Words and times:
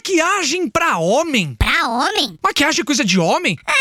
Maquiagem 0.00 0.66
pra 0.66 0.96
homem? 0.96 1.54
Pra 1.58 1.86
homem? 1.86 2.38
Maquiagem 2.42 2.80
é 2.80 2.84
coisa 2.84 3.04
de 3.04 3.20
homem? 3.20 3.58
Ah, 3.66 3.72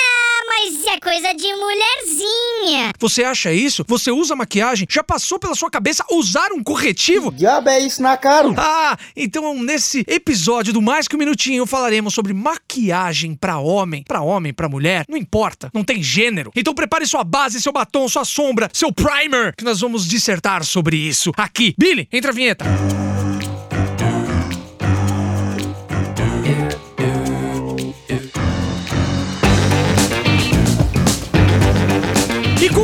mas 0.50 0.86
é 0.86 1.00
coisa 1.00 1.34
de 1.34 1.48
mulherzinha. 1.56 2.92
Você 3.00 3.24
acha 3.24 3.54
isso? 3.54 3.86
Você 3.88 4.12
usa 4.12 4.36
maquiagem? 4.36 4.86
Já 4.90 5.02
passou 5.02 5.40
pela 5.40 5.56
sua 5.56 5.72
cabeça 5.72 6.04
usar 6.12 6.52
um 6.52 6.62
corretivo? 6.62 7.32
Diabo 7.32 7.70
é 7.70 7.80
isso 7.80 8.02
na 8.02 8.18
cara? 8.18 8.54
Ah, 8.58 8.98
então 9.16 9.64
nesse 9.64 10.04
episódio 10.10 10.74
do 10.74 10.82
Mais 10.82 11.08
Que 11.08 11.16
Um 11.16 11.20
Minutinho 11.20 11.66
falaremos 11.66 12.14
sobre 12.14 12.34
maquiagem 12.34 13.34
pra 13.34 13.58
homem. 13.58 14.04
Pra 14.06 14.20
homem, 14.20 14.54
pra 14.54 14.68
mulher, 14.68 15.06
não 15.08 15.18
importa, 15.18 15.72
não 15.74 15.86
tem 15.86 16.04
gênero. 16.04 16.52
Então 16.54 16.74
prepare 16.74 17.08
sua 17.08 17.24
base, 17.24 17.62
seu 17.62 17.72
batom, 17.72 18.10
sua 18.10 18.26
sombra, 18.26 18.70
seu 18.74 18.92
primer, 18.92 19.56
que 19.56 19.64
nós 19.64 19.80
vamos 19.80 20.06
dissertar 20.06 20.66
sobre 20.66 20.98
isso 20.98 21.32
aqui. 21.38 21.74
Billy, 21.78 22.10
entra 22.12 22.32
a 22.32 22.36
vinheta. 22.36 22.66
E 22.66 23.19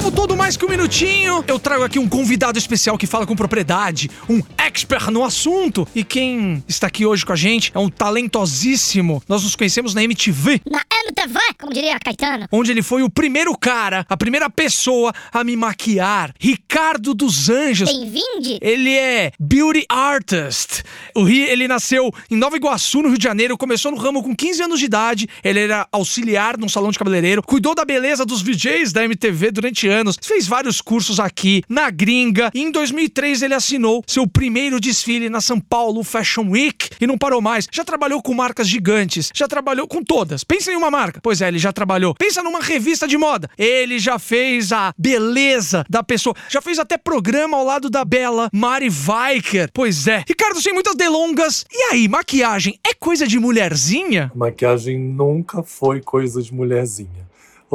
como 0.05 0.15
todo 0.15 0.24
mais 0.45 0.55
que 0.55 0.63
um 0.63 0.69
minutinho, 0.69 1.43
eu 1.47 1.57
trago 1.57 1.83
aqui 1.83 1.97
um 1.97 2.07
convidado 2.07 2.59
especial 2.59 2.99
que 2.99 3.07
fala 3.07 3.25
com 3.25 3.35
propriedade, 3.35 4.11
um 4.29 4.43
expert 4.55 5.09
no 5.09 5.23
assunto. 5.23 5.87
E 5.95 6.03
quem 6.03 6.63
está 6.67 6.85
aqui 6.85 7.03
hoje 7.03 7.25
com 7.25 7.33
a 7.33 7.35
gente 7.35 7.71
é 7.73 7.79
um 7.79 7.89
talentosíssimo. 7.89 9.23
Nós 9.27 9.41
nos 9.41 9.55
conhecemos 9.55 9.95
na 9.95 10.03
MTV, 10.03 10.61
Na 10.69 10.83
MTV, 11.07 11.39
como 11.59 11.73
diria 11.73 11.97
Caetano. 11.99 12.47
onde 12.51 12.69
ele 12.69 12.83
foi 12.83 13.01
o 13.01 13.09
primeiro 13.09 13.57
cara, 13.57 14.05
a 14.07 14.15
primeira 14.15 14.47
pessoa 14.47 15.11
a 15.33 15.43
me 15.43 15.55
maquiar. 15.55 16.31
Ricardo 16.39 17.15
dos 17.15 17.49
Anjos. 17.49 17.89
Bem-vinde. 17.91 18.59
Ele 18.61 18.95
é 18.95 19.31
beauty 19.39 19.83
artist. 19.89 20.83
O 21.15 21.23
Ri, 21.23 21.41
ele 21.41 21.67
nasceu 21.67 22.13
em 22.29 22.35
Nova 22.35 22.55
Iguaçu, 22.55 23.01
no 23.01 23.09
Rio 23.09 23.17
de 23.17 23.23
Janeiro, 23.23 23.57
começou 23.57 23.91
no 23.91 23.97
ramo 23.97 24.21
com 24.21 24.35
15 24.35 24.61
anos 24.61 24.79
de 24.79 24.85
idade. 24.85 25.27
Ele 25.43 25.61
era 25.61 25.87
auxiliar 25.91 26.55
num 26.55 26.69
salão 26.69 26.91
de 26.91 26.99
cabeleireiro, 26.99 27.41
cuidou 27.41 27.73
da 27.73 27.83
beleza 27.83 28.23
dos 28.23 28.43
VJs 28.43 28.93
da 28.93 29.03
MTV 29.03 29.49
durante 29.49 29.87
anos, 29.87 30.19
fez 30.21 30.34
vários 30.43 30.81
cursos 30.81 31.19
aqui 31.19 31.63
na 31.69 31.89
gringa. 31.89 32.51
E 32.53 32.61
em 32.61 32.69
2003 32.69 33.41
ele 33.41 33.53
assinou 33.53 34.03
seu 34.05 34.27
primeiro 34.27 34.79
desfile 34.79 35.29
na 35.29 35.39
São 35.39 35.59
Paulo 35.59 36.03
Fashion 36.03 36.49
Week 36.49 36.89
e 36.99 37.07
não 37.07 37.17
parou 37.17 37.41
mais. 37.41 37.67
Já 37.71 37.85
trabalhou 37.85 38.21
com 38.21 38.33
marcas 38.33 38.67
gigantes, 38.67 39.31
já 39.33 39.47
trabalhou 39.47 39.87
com 39.87 40.03
todas. 40.03 40.43
Pensa 40.43 40.71
em 40.71 40.75
uma 40.75 40.91
marca. 40.91 41.19
Pois 41.23 41.41
é, 41.41 41.47
ele 41.47 41.59
já 41.59 41.71
trabalhou. 41.71 42.13
Pensa 42.15 42.43
numa 42.43 42.59
revista 42.59 43.07
de 43.07 43.17
moda. 43.17 43.49
Ele 43.57 43.97
já 43.97 44.19
fez 44.19 44.71
a 44.71 44.93
beleza 44.97 45.85
da 45.89 46.03
pessoa. 46.03 46.35
Já 46.49 46.61
fez 46.61 46.77
até 46.77 46.97
programa 46.97 47.57
ao 47.57 47.63
lado 47.63 47.89
da 47.89 48.03
bela 48.03 48.49
Mari 48.51 48.89
Weicker. 48.89 49.69
Pois 49.73 50.07
é. 50.07 50.23
Ricardo, 50.27 50.61
sem 50.61 50.73
muitas 50.73 50.95
delongas. 50.95 51.65
E 51.71 51.93
aí, 51.93 52.07
maquiagem 52.07 52.79
é 52.85 52.93
coisa 52.93 53.27
de 53.27 53.39
mulherzinha? 53.39 54.31
Maquiagem 54.35 54.99
nunca 54.99 55.63
foi 55.63 56.01
coisa 56.01 56.41
de 56.41 56.53
mulherzinha. 56.53 57.25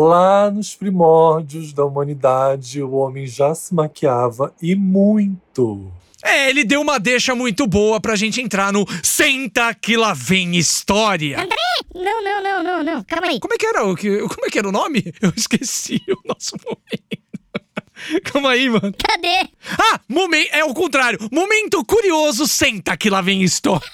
Lá 0.00 0.50
nos 0.50 0.74
primórdios 0.74 1.74
da 1.74 1.84
humanidade, 1.84 2.82
o 2.82 2.92
homem 2.92 3.26
já 3.26 3.54
se 3.54 3.74
maquiava 3.74 4.50
e 4.62 4.74
muito. 4.74 5.92
É, 6.24 6.48
ele 6.48 6.64
deu 6.64 6.80
uma 6.80 6.98
deixa 6.98 7.34
muito 7.34 7.66
boa 7.66 8.00
pra 8.00 8.16
gente 8.16 8.40
entrar 8.40 8.72
no 8.72 8.86
Senta 9.02 9.74
que 9.74 9.98
lá 9.98 10.14
vem 10.14 10.56
história. 10.56 11.38
André! 11.38 11.54
Não, 11.94 12.24
não, 12.24 12.42
não, 12.42 12.62
não, 12.62 12.82
não. 12.82 13.04
Calma 13.04 13.26
aí. 13.26 13.38
Como 13.40 13.52
é 13.52 13.58
que 13.58 13.66
era 13.66 13.84
o 13.84 13.94
que, 13.94 14.20
como 14.20 14.46
é 14.46 14.48
que 14.50 14.58
era 14.58 14.68
o 14.70 14.72
nome? 14.72 15.04
Eu 15.20 15.34
esqueci 15.36 16.00
o 16.08 16.28
nosso 16.28 16.56
momento. 16.64 18.24
Calma 18.24 18.52
aí, 18.52 18.70
mano. 18.70 18.94
Cadê? 19.06 19.50
Ah, 19.78 20.00
momento, 20.08 20.48
é 20.52 20.64
o 20.64 20.72
contrário. 20.72 21.18
Momento 21.30 21.84
curioso, 21.84 22.48
senta 22.48 22.96
que 22.96 23.10
lá 23.10 23.20
vem 23.20 23.42
história. 23.42 23.86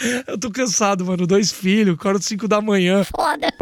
Eu 0.26 0.38
tô 0.38 0.50
cansado, 0.50 1.04
mano. 1.04 1.26
Dois 1.26 1.52
filhos, 1.52 1.94
acordo 1.94 2.22
5 2.24 2.48
da 2.48 2.62
manhã. 2.62 3.04
Foda. 3.04 3.52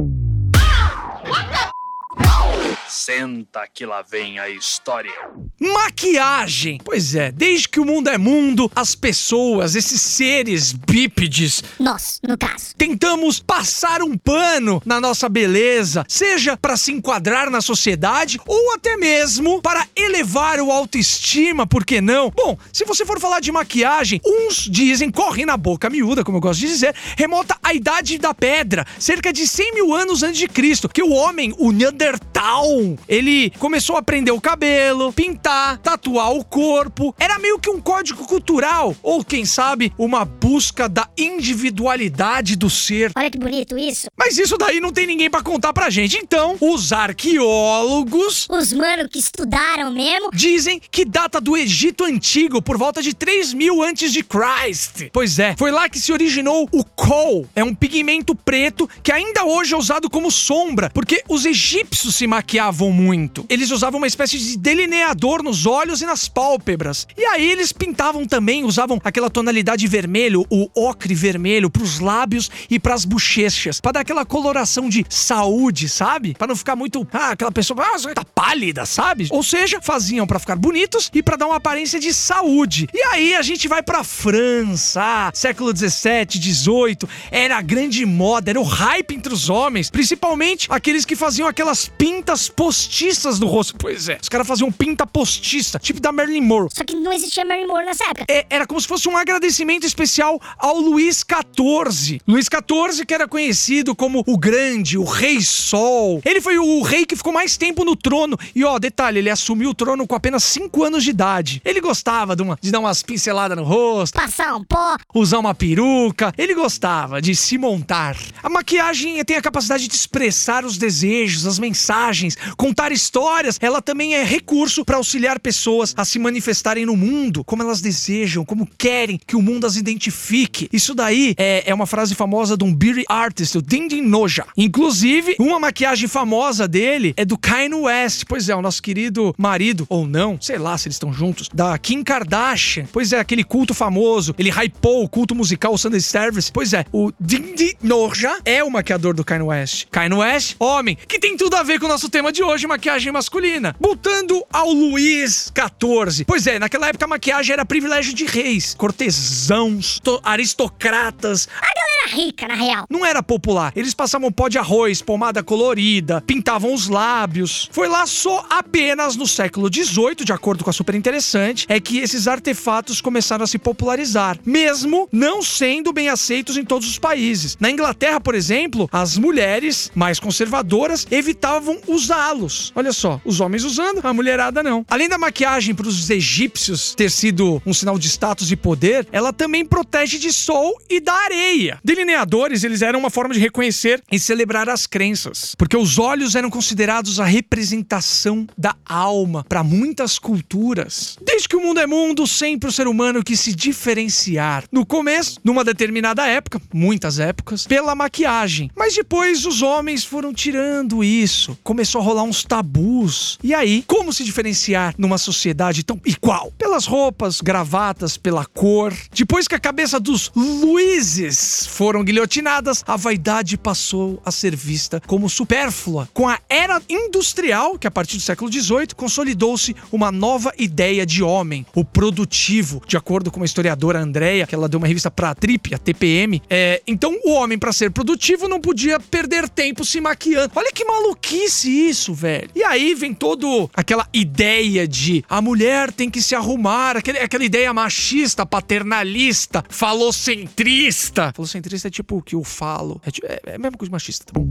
Senta 3.06 3.68
que 3.72 3.86
lá 3.86 4.02
vem 4.02 4.40
a 4.40 4.48
história. 4.48 5.12
Maquiagem! 5.60 6.80
Pois 6.84 7.14
é, 7.14 7.30
desde 7.30 7.68
que 7.68 7.78
o 7.78 7.84
mundo 7.84 8.08
é 8.08 8.18
mundo, 8.18 8.68
as 8.74 8.96
pessoas, 8.96 9.76
esses 9.76 10.02
seres 10.02 10.72
bípedes, 10.72 11.62
Nós, 11.78 12.18
no 12.26 12.36
caso. 12.36 12.74
tentamos 12.76 13.38
passar 13.38 14.02
um 14.02 14.18
pano 14.18 14.82
na 14.84 15.00
nossa 15.00 15.28
beleza, 15.28 16.04
seja 16.08 16.56
para 16.56 16.76
se 16.76 16.90
enquadrar 16.90 17.48
na 17.48 17.60
sociedade 17.60 18.40
ou 18.44 18.74
até 18.74 18.96
mesmo 18.96 19.62
para 19.62 19.86
elevar 19.94 20.58
o 20.58 20.72
autoestima, 20.72 21.64
por 21.64 21.84
que 21.84 22.00
não? 22.00 22.30
Bom, 22.30 22.58
se 22.72 22.84
você 22.84 23.06
for 23.06 23.20
falar 23.20 23.38
de 23.38 23.52
maquiagem, 23.52 24.20
uns 24.26 24.68
dizem, 24.68 25.12
correm 25.12 25.46
na 25.46 25.56
boca 25.56 25.88
miúda, 25.88 26.24
como 26.24 26.38
eu 26.38 26.42
gosto 26.42 26.58
de 26.58 26.66
dizer, 26.66 26.92
remota 27.16 27.56
à 27.62 27.72
idade 27.72 28.18
da 28.18 28.34
pedra, 28.34 28.84
cerca 28.98 29.32
de 29.32 29.46
100 29.46 29.74
mil 29.74 29.94
anos 29.94 30.24
antes 30.24 30.40
de 30.40 30.48
Cristo, 30.48 30.88
que 30.88 31.04
o 31.04 31.12
homem, 31.12 31.54
o 31.56 31.70
Neandertal, 31.70 32.95
ele 33.08 33.50
começou 33.58 33.96
a 33.96 34.02
prender 34.02 34.32
o 34.34 34.40
cabelo, 34.40 35.12
pintar, 35.12 35.78
tatuar 35.78 36.32
o 36.32 36.44
corpo, 36.44 37.14
era 37.18 37.38
meio 37.38 37.58
que 37.58 37.70
um 37.70 37.80
código 37.80 38.26
cultural, 38.26 38.94
ou 39.02 39.24
quem 39.24 39.44
sabe, 39.44 39.92
uma 39.98 40.24
busca 40.24 40.88
da 40.88 41.08
individualidade 41.16 42.56
do 42.56 42.68
ser. 42.70 43.12
Olha 43.16 43.30
que 43.30 43.38
bonito 43.38 43.76
isso. 43.78 44.08
Mas 44.16 44.38
isso 44.38 44.56
daí 44.56 44.80
não 44.80 44.92
tem 44.92 45.06
ninguém 45.06 45.30
pra 45.30 45.42
contar 45.42 45.72
pra 45.72 45.90
gente. 45.90 46.16
Então, 46.16 46.56
os 46.60 46.92
arqueólogos 46.92 48.46
Os 48.50 48.72
mano 48.72 49.08
que 49.08 49.18
estudaram 49.18 49.90
mesmo. 49.92 50.30
dizem 50.32 50.80
que 50.90 51.04
data 51.04 51.40
do 51.40 51.56
Egito 51.56 52.04
Antigo 52.04 52.60
por 52.62 52.76
volta 52.76 53.02
de 53.02 53.14
3 53.14 53.52
mil 53.54 53.82
antes 53.82 54.12
de 54.12 54.22
Christ. 54.22 55.08
Pois 55.12 55.38
é, 55.38 55.54
foi 55.56 55.70
lá 55.70 55.88
que 55.88 55.98
se 55.98 56.12
originou 56.12 56.68
o 56.72 56.84
kohl. 56.84 57.46
É 57.54 57.62
um 57.64 57.74
pigmento 57.74 58.34
preto 58.34 58.88
que 59.02 59.12
ainda 59.12 59.44
hoje 59.44 59.74
é 59.74 59.76
usado 59.76 60.08
como 60.10 60.30
sombra, 60.30 60.90
porque 60.90 61.22
os 61.28 61.44
egípcios 61.44 62.14
se 62.14 62.26
maquiavam 62.26 62.85
muito. 62.92 63.44
Eles 63.48 63.70
usavam 63.70 63.98
uma 63.98 64.06
espécie 64.06 64.38
de 64.38 64.56
delineador 64.58 65.42
nos 65.42 65.66
olhos 65.66 66.00
e 66.02 66.06
nas 66.06 66.28
pálpebras. 66.28 67.06
E 67.16 67.24
aí 67.24 67.50
eles 67.50 67.72
pintavam 67.72 68.26
também, 68.26 68.64
usavam 68.64 69.00
aquela 69.04 69.30
tonalidade 69.30 69.86
vermelho, 69.86 70.46
o 70.50 70.68
ocre 70.74 71.14
vermelho, 71.14 71.70
pros 71.70 71.98
lábios 71.98 72.50
e 72.70 72.78
pras 72.78 73.04
bochechas, 73.04 73.80
Pra 73.80 73.92
dar 73.92 74.00
aquela 74.00 74.24
coloração 74.24 74.88
de 74.88 75.04
saúde, 75.08 75.88
sabe? 75.88 76.34
Pra 76.34 76.46
não 76.46 76.56
ficar 76.56 76.76
muito, 76.76 77.06
ah, 77.12 77.30
aquela 77.30 77.52
pessoa, 77.52 77.82
ah, 77.82 78.14
tá 78.14 78.24
pálida, 78.24 78.84
sabe? 78.84 79.28
Ou 79.30 79.42
seja, 79.42 79.80
faziam 79.80 80.26
pra 80.26 80.38
ficar 80.38 80.56
bonitos 80.56 81.10
e 81.14 81.22
pra 81.22 81.36
dar 81.36 81.46
uma 81.46 81.56
aparência 81.56 81.98
de 82.00 82.12
saúde. 82.12 82.88
E 82.92 83.02
aí 83.02 83.34
a 83.34 83.42
gente 83.42 83.68
vai 83.68 83.82
pra 83.82 84.04
França, 84.04 85.30
século 85.34 85.72
17, 85.72 86.38
18, 86.38 87.08
era 87.30 87.58
a 87.58 87.62
grande 87.62 88.04
moda, 88.04 88.50
era 88.50 88.60
o 88.60 88.64
hype 88.64 89.14
entre 89.14 89.32
os 89.32 89.48
homens, 89.48 89.90
principalmente 89.90 90.66
aqueles 90.70 91.04
que 91.04 91.16
faziam 91.16 91.48
aquelas 91.48 91.88
pintas 91.88 92.48
postiças 92.76 93.40
no 93.40 93.46
rosto. 93.46 93.74
Pois 93.78 94.08
é, 94.08 94.18
os 94.20 94.28
caras 94.28 94.46
faziam 94.46 94.70
pinta 94.70 95.06
postiça, 95.06 95.78
tipo 95.78 95.98
da 96.00 96.12
Marilyn 96.12 96.42
Monroe. 96.42 96.68
Só 96.72 96.84
que 96.84 96.94
não 96.94 97.12
existia 97.12 97.44
Mary 97.44 97.66
Moore 97.66 97.86
nessa 97.86 98.04
época. 98.04 98.26
É, 98.28 98.46
era 98.50 98.66
como 98.66 98.80
se 98.80 98.86
fosse 98.86 99.08
um 99.08 99.16
agradecimento 99.16 99.86
especial 99.86 100.40
ao 100.58 100.78
Luís 100.78 101.24
XIV. 101.24 102.20
Luís 102.26 102.46
XIV, 102.46 103.06
que 103.06 103.14
era 103.14 103.26
conhecido 103.26 103.94
como 103.94 104.22
o 104.26 104.36
Grande, 104.36 104.98
o 104.98 105.04
Rei 105.04 105.40
Sol. 105.40 106.20
Ele 106.24 106.40
foi 106.40 106.58
o 106.58 106.82
rei 106.82 107.06
que 107.06 107.16
ficou 107.16 107.32
mais 107.32 107.56
tempo 107.56 107.84
no 107.84 107.96
trono. 107.96 108.38
E 108.54 108.62
ó, 108.64 108.78
detalhe, 108.78 109.18
ele 109.18 109.30
assumiu 109.30 109.70
o 109.70 109.74
trono 109.74 110.06
com 110.06 110.14
apenas 110.14 110.44
5 110.44 110.84
anos 110.84 111.02
de 111.02 111.10
idade. 111.10 111.62
Ele 111.64 111.80
gostava 111.80 112.36
de, 112.36 112.42
uma- 112.42 112.58
de 112.60 112.70
dar 112.70 112.80
umas 112.80 113.02
pinceladas 113.02 113.56
no 113.56 113.64
rosto, 113.64 114.14
Passar 114.14 114.54
um 114.54 114.64
pó. 114.64 114.96
usar 115.14 115.38
uma 115.38 115.54
peruca. 115.54 116.32
Ele 116.36 116.54
gostava 116.54 117.22
de 117.22 117.34
se 117.34 117.56
montar. 117.56 118.16
A 118.42 118.50
maquiagem 118.50 119.22
tem 119.24 119.36
a 119.36 119.42
capacidade 119.42 119.88
de 119.88 119.94
expressar 119.94 120.64
os 120.64 120.76
desejos, 120.76 121.46
as 121.46 121.58
mensagens, 121.58 122.36
contar 122.66 122.90
histórias. 122.90 123.58
Ela 123.60 123.80
também 123.80 124.14
é 124.14 124.24
recurso 124.24 124.84
para 124.84 124.96
auxiliar 124.96 125.38
pessoas 125.38 125.94
a 125.96 126.04
se 126.04 126.18
manifestarem 126.18 126.84
no 126.84 126.96
mundo 126.96 127.44
como 127.44 127.62
elas 127.62 127.80
desejam, 127.80 128.44
como 128.44 128.68
querem 128.76 129.20
que 129.24 129.36
o 129.36 129.42
mundo 129.42 129.66
as 129.66 129.76
identifique. 129.76 130.68
Isso 130.72 130.94
daí 130.94 131.34
é, 131.36 131.62
é 131.66 131.74
uma 131.74 131.86
frase 131.86 132.14
famosa 132.14 132.56
de 132.56 132.64
um 132.64 132.74
beauty 132.74 133.04
artist, 133.08 133.56
o 133.58 133.62
Dindin 133.62 134.02
Noja. 134.02 134.44
Inclusive, 134.56 135.36
uma 135.38 135.60
maquiagem 135.60 136.08
famosa 136.08 136.66
dele 136.66 137.14
é 137.16 137.24
do 137.24 137.38
Kanye 137.38 137.74
West. 137.74 138.24
Pois 138.26 138.48
é, 138.48 138.56
o 138.56 138.62
nosso 138.62 138.82
querido 138.82 139.34
marido, 139.38 139.86
ou 139.88 140.06
não, 140.06 140.38
sei 140.40 140.58
lá 140.58 140.76
se 140.76 140.88
eles 140.88 140.96
estão 140.96 141.12
juntos, 141.12 141.48
da 141.52 141.78
Kim 141.78 142.02
Kardashian. 142.02 142.86
Pois 142.92 143.12
é, 143.12 143.20
aquele 143.20 143.44
culto 143.44 143.74
famoso. 143.74 144.34
Ele 144.38 144.50
hypou 144.50 145.04
o 145.04 145.08
culto 145.08 145.34
musical, 145.34 145.74
o 145.74 145.78
Sunday 145.78 146.00
Service. 146.00 146.50
Pois 146.50 146.72
é, 146.72 146.84
o 146.92 147.12
Dindin 147.20 147.74
Noja 147.80 148.38
é 148.44 148.64
o 148.64 148.70
maquiador 148.70 149.14
do 149.14 149.24
Kanye 149.24 149.44
West. 149.44 149.86
Kanye 149.90 150.14
West, 150.14 150.56
homem, 150.58 150.98
que 151.06 151.18
tem 151.18 151.36
tudo 151.36 151.54
a 151.54 151.62
ver 151.62 151.78
com 151.78 151.86
o 151.86 151.88
nosso 151.88 152.08
tema 152.08 152.32
de 152.32 152.42
hoje, 152.42 152.55
maquiagem 152.64 153.10
masculina. 153.12 153.74
Voltando 153.80 154.44
ao 154.52 154.70
Luís 154.72 155.52
XIV. 155.52 156.24
Pois 156.24 156.46
é, 156.46 156.58
naquela 156.60 156.86
época 156.88 157.04
a 157.04 157.08
maquiagem 157.08 157.52
era 157.54 157.64
privilégio 157.64 158.14
de 158.14 158.24
reis, 158.24 158.74
cortesãos, 158.74 159.98
to- 160.02 160.20
aristocratas. 160.22 161.48
A 161.60 161.66
galera 161.74 162.16
rica, 162.24 162.46
na 162.46 162.54
real. 162.54 162.86
Não 162.88 163.04
era 163.04 163.22
popular. 163.22 163.72
Eles 163.74 163.94
passavam 163.94 164.30
pó 164.30 164.48
de 164.48 164.58
arroz, 164.58 165.02
pomada 165.02 165.42
colorida, 165.42 166.20
pintavam 166.20 166.72
os 166.72 166.88
lábios. 166.88 167.68
Foi 167.72 167.88
lá 167.88 168.06
só 168.06 168.46
apenas 168.48 169.16
no 169.16 169.26
século 169.26 169.68
XVIII, 169.72 170.24
de 170.24 170.32
acordo 170.32 170.62
com 170.62 170.70
a 170.70 170.72
Super 170.72 170.94
Interessante, 170.94 171.66
é 171.68 171.80
que 171.80 171.98
esses 171.98 172.28
artefatos 172.28 173.00
começaram 173.00 173.42
a 173.44 173.46
se 173.46 173.58
popularizar, 173.58 174.38
mesmo 174.44 175.08
não 175.10 175.42
sendo 175.42 175.92
bem 175.92 176.08
aceitos 176.08 176.56
em 176.56 176.64
todos 176.64 176.88
os 176.88 176.98
países. 176.98 177.56
Na 177.58 177.70
Inglaterra, 177.70 178.20
por 178.20 178.34
exemplo, 178.34 178.88
as 178.92 179.16
mulheres 179.16 179.90
mais 179.94 180.20
conservadoras 180.20 181.06
evitavam 181.10 181.78
usá-los. 181.88 182.35
Olha 182.74 182.92
só, 182.92 183.20
os 183.24 183.40
homens 183.40 183.64
usando, 183.64 184.00
a 184.02 184.12
mulherada 184.12 184.62
não. 184.62 184.84
Além 184.88 185.08
da 185.08 185.18
maquiagem 185.18 185.74
para 185.74 185.88
os 185.88 186.08
egípcios 186.10 186.94
ter 186.94 187.10
sido 187.10 187.62
um 187.64 187.72
sinal 187.72 187.98
de 187.98 188.08
status 188.08 188.50
e 188.50 188.56
poder, 188.56 189.06
ela 189.10 189.32
também 189.32 189.64
protege 189.64 190.18
de 190.18 190.32
sol 190.32 190.76
e 190.88 191.00
da 191.00 191.14
areia. 191.14 191.78
Delineadores, 191.84 192.64
eles 192.64 192.82
eram 192.82 192.98
uma 192.98 193.10
forma 193.10 193.34
de 193.34 193.40
reconhecer 193.40 194.02
e 194.10 194.18
celebrar 194.18 194.68
as 194.68 194.86
crenças, 194.86 195.54
porque 195.56 195.76
os 195.76 195.98
olhos 195.98 196.34
eram 196.34 196.50
considerados 196.50 197.20
a 197.20 197.24
representação 197.24 198.46
da 198.56 198.74
alma 198.84 199.44
para 199.48 199.62
muitas 199.62 200.18
culturas. 200.18 201.16
Desde 201.22 201.48
que 201.48 201.56
o 201.56 201.60
mundo 201.60 201.80
é 201.80 201.86
mundo, 201.86 202.26
sempre 202.26 202.68
o 202.68 202.72
ser 202.72 202.86
humano 202.86 203.22
quis 203.22 203.40
se 203.40 203.54
diferenciar. 203.54 204.64
No 204.70 204.84
começo, 204.84 205.40
numa 205.44 205.64
determinada 205.64 206.26
época, 206.26 206.60
muitas 206.72 207.18
épocas, 207.18 207.66
pela 207.66 207.94
maquiagem. 207.94 208.70
Mas 208.76 208.94
depois 208.94 209.44
os 209.46 209.62
homens 209.62 210.04
foram 210.04 210.32
tirando 210.32 211.02
isso. 211.02 211.58
Começou 211.62 212.00
a 212.00 212.04
rolar 212.04 212.22
uns 212.26 212.42
tabus. 212.42 213.38
E 213.42 213.54
aí, 213.54 213.82
como 213.86 214.12
se 214.12 214.24
diferenciar 214.24 214.94
numa 214.98 215.18
sociedade 215.18 215.82
tão 215.82 216.00
igual? 216.04 216.52
Pelas 216.58 216.86
roupas, 216.86 217.40
gravatas, 217.40 218.16
pela 218.16 218.44
cor. 218.44 218.92
Depois 219.12 219.48
que 219.48 219.54
a 219.54 219.60
cabeça 219.60 219.98
dos 219.98 220.30
Luizes 220.34 221.66
foram 221.66 222.04
guilhotinadas, 222.04 222.84
a 222.86 222.96
vaidade 222.96 223.56
passou 223.56 224.20
a 224.24 224.30
ser 224.30 224.54
vista 224.54 225.00
como 225.06 225.30
supérflua. 225.30 226.08
Com 226.12 226.28
a 226.28 226.38
era 226.48 226.80
industrial, 226.88 227.78
que 227.78 227.86
a 227.86 227.90
partir 227.90 228.16
do 228.16 228.22
século 228.22 228.52
XVIII 228.52 228.88
consolidou-se 228.96 229.74
uma 229.90 230.10
nova 230.10 230.52
ideia 230.58 231.06
de 231.06 231.22
homem, 231.22 231.64
o 231.74 231.84
produtivo, 231.84 232.82
de 232.86 232.96
acordo 232.96 233.30
com 233.30 233.42
a 233.42 233.44
historiadora 233.44 234.00
Andrea, 234.00 234.46
que 234.46 234.54
ela 234.54 234.68
deu 234.68 234.78
uma 234.78 234.86
revista 234.86 235.10
pra 235.10 235.34
Trip, 235.34 235.74
a 235.74 235.78
TPM. 235.78 236.42
É, 236.48 236.82
então, 236.86 237.16
o 237.24 237.32
homem, 237.32 237.58
para 237.58 237.72
ser 237.72 237.90
produtivo, 237.90 238.48
não 238.48 238.60
podia 238.60 238.98
perder 238.98 239.48
tempo 239.48 239.84
se 239.84 240.00
maquiando. 240.00 240.52
Olha 240.54 240.72
que 240.72 240.84
maluquice 240.84 241.70
isso, 241.70 242.14
velho. 242.16 242.50
E 242.54 242.64
aí 242.64 242.94
vem 242.94 243.14
todo 243.14 243.70
aquela 243.74 244.08
ideia 244.12 244.88
de 244.88 245.24
a 245.28 245.40
mulher 245.40 245.92
tem 245.92 246.10
que 246.10 246.22
se 246.22 246.34
arrumar, 246.34 246.96
aquele, 246.96 247.18
aquela 247.18 247.44
ideia 247.44 247.72
machista, 247.72 248.44
paternalista, 248.46 249.64
falocentrista. 249.68 251.32
Falocentrista 251.36 251.88
é 251.88 251.90
tipo 251.90 252.16
o 252.16 252.22
que 252.22 252.34
eu 252.34 252.42
falo. 252.42 253.00
É, 253.04 253.32
é, 253.32 253.40
é 253.52 253.54
a 253.56 253.58
mesma 253.58 253.76
coisa 253.76 253.92
machista, 253.92 254.24
tá 254.24 254.32
bom? 254.40 254.46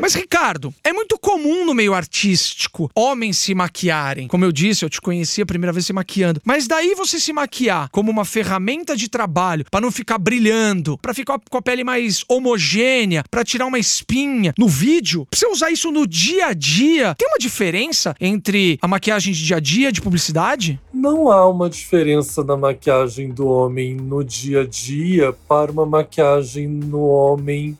Mas, 0.00 0.14
Ricardo, 0.14 0.72
é 0.84 0.92
muito 0.92 1.18
comum 1.18 1.64
no 1.64 1.74
meio 1.74 1.94
artístico 1.94 2.90
homens 2.94 3.38
se 3.38 3.54
maquiarem. 3.54 4.28
Como 4.28 4.44
eu 4.44 4.52
disse, 4.52 4.84
eu 4.84 4.90
te 4.90 5.00
conheci 5.00 5.42
a 5.42 5.46
primeira 5.46 5.72
vez 5.72 5.86
se 5.86 5.92
maquiando. 5.92 6.40
Mas 6.44 6.66
daí 6.66 6.94
você 6.94 7.18
se 7.18 7.32
maquiar 7.32 7.88
como 7.90 8.10
uma 8.10 8.24
ferramenta 8.24 8.96
de 8.96 9.08
trabalho 9.08 9.64
pra 9.70 9.80
não 9.80 9.90
ficar 9.90 10.18
brilhando, 10.18 10.98
pra 10.98 11.14
ficar 11.14 11.40
com 11.50 11.58
a 11.58 11.62
pele 11.62 11.82
mais 11.82 12.24
homogênea, 12.28 13.24
pra 13.30 13.44
tirar 13.44 13.66
uma 13.66 13.78
espinha 13.78 14.52
no 14.58 14.68
vídeo, 14.68 15.26
pra 15.30 15.38
você 15.38 15.46
usar 15.46 15.70
isso 15.70 15.90
no 15.90 16.06
dia 16.06 16.46
a 16.48 16.52
dia, 16.52 17.14
tem 17.16 17.28
uma 17.28 17.38
diferença 17.38 18.14
entre 18.20 18.78
a 18.80 18.88
maquiagem 18.88 19.32
de 19.32 19.44
dia 19.44 19.56
a 19.56 19.60
dia 19.60 19.90
de 19.90 20.02
publicidade? 20.02 20.78
Não 20.92 21.30
há 21.30 21.48
uma 21.48 21.68
diferença 21.68 22.44
na 22.44 22.56
maquiagem 22.56 23.30
do 23.30 23.46
homem 23.46 23.94
no 23.94 24.22
dia 24.22 24.62
a 24.62 24.66
dia 24.66 25.32
para 25.48 25.72
uma 25.72 25.86
maquiagem 25.86 26.66
no 26.68 27.00
homem 27.00 27.76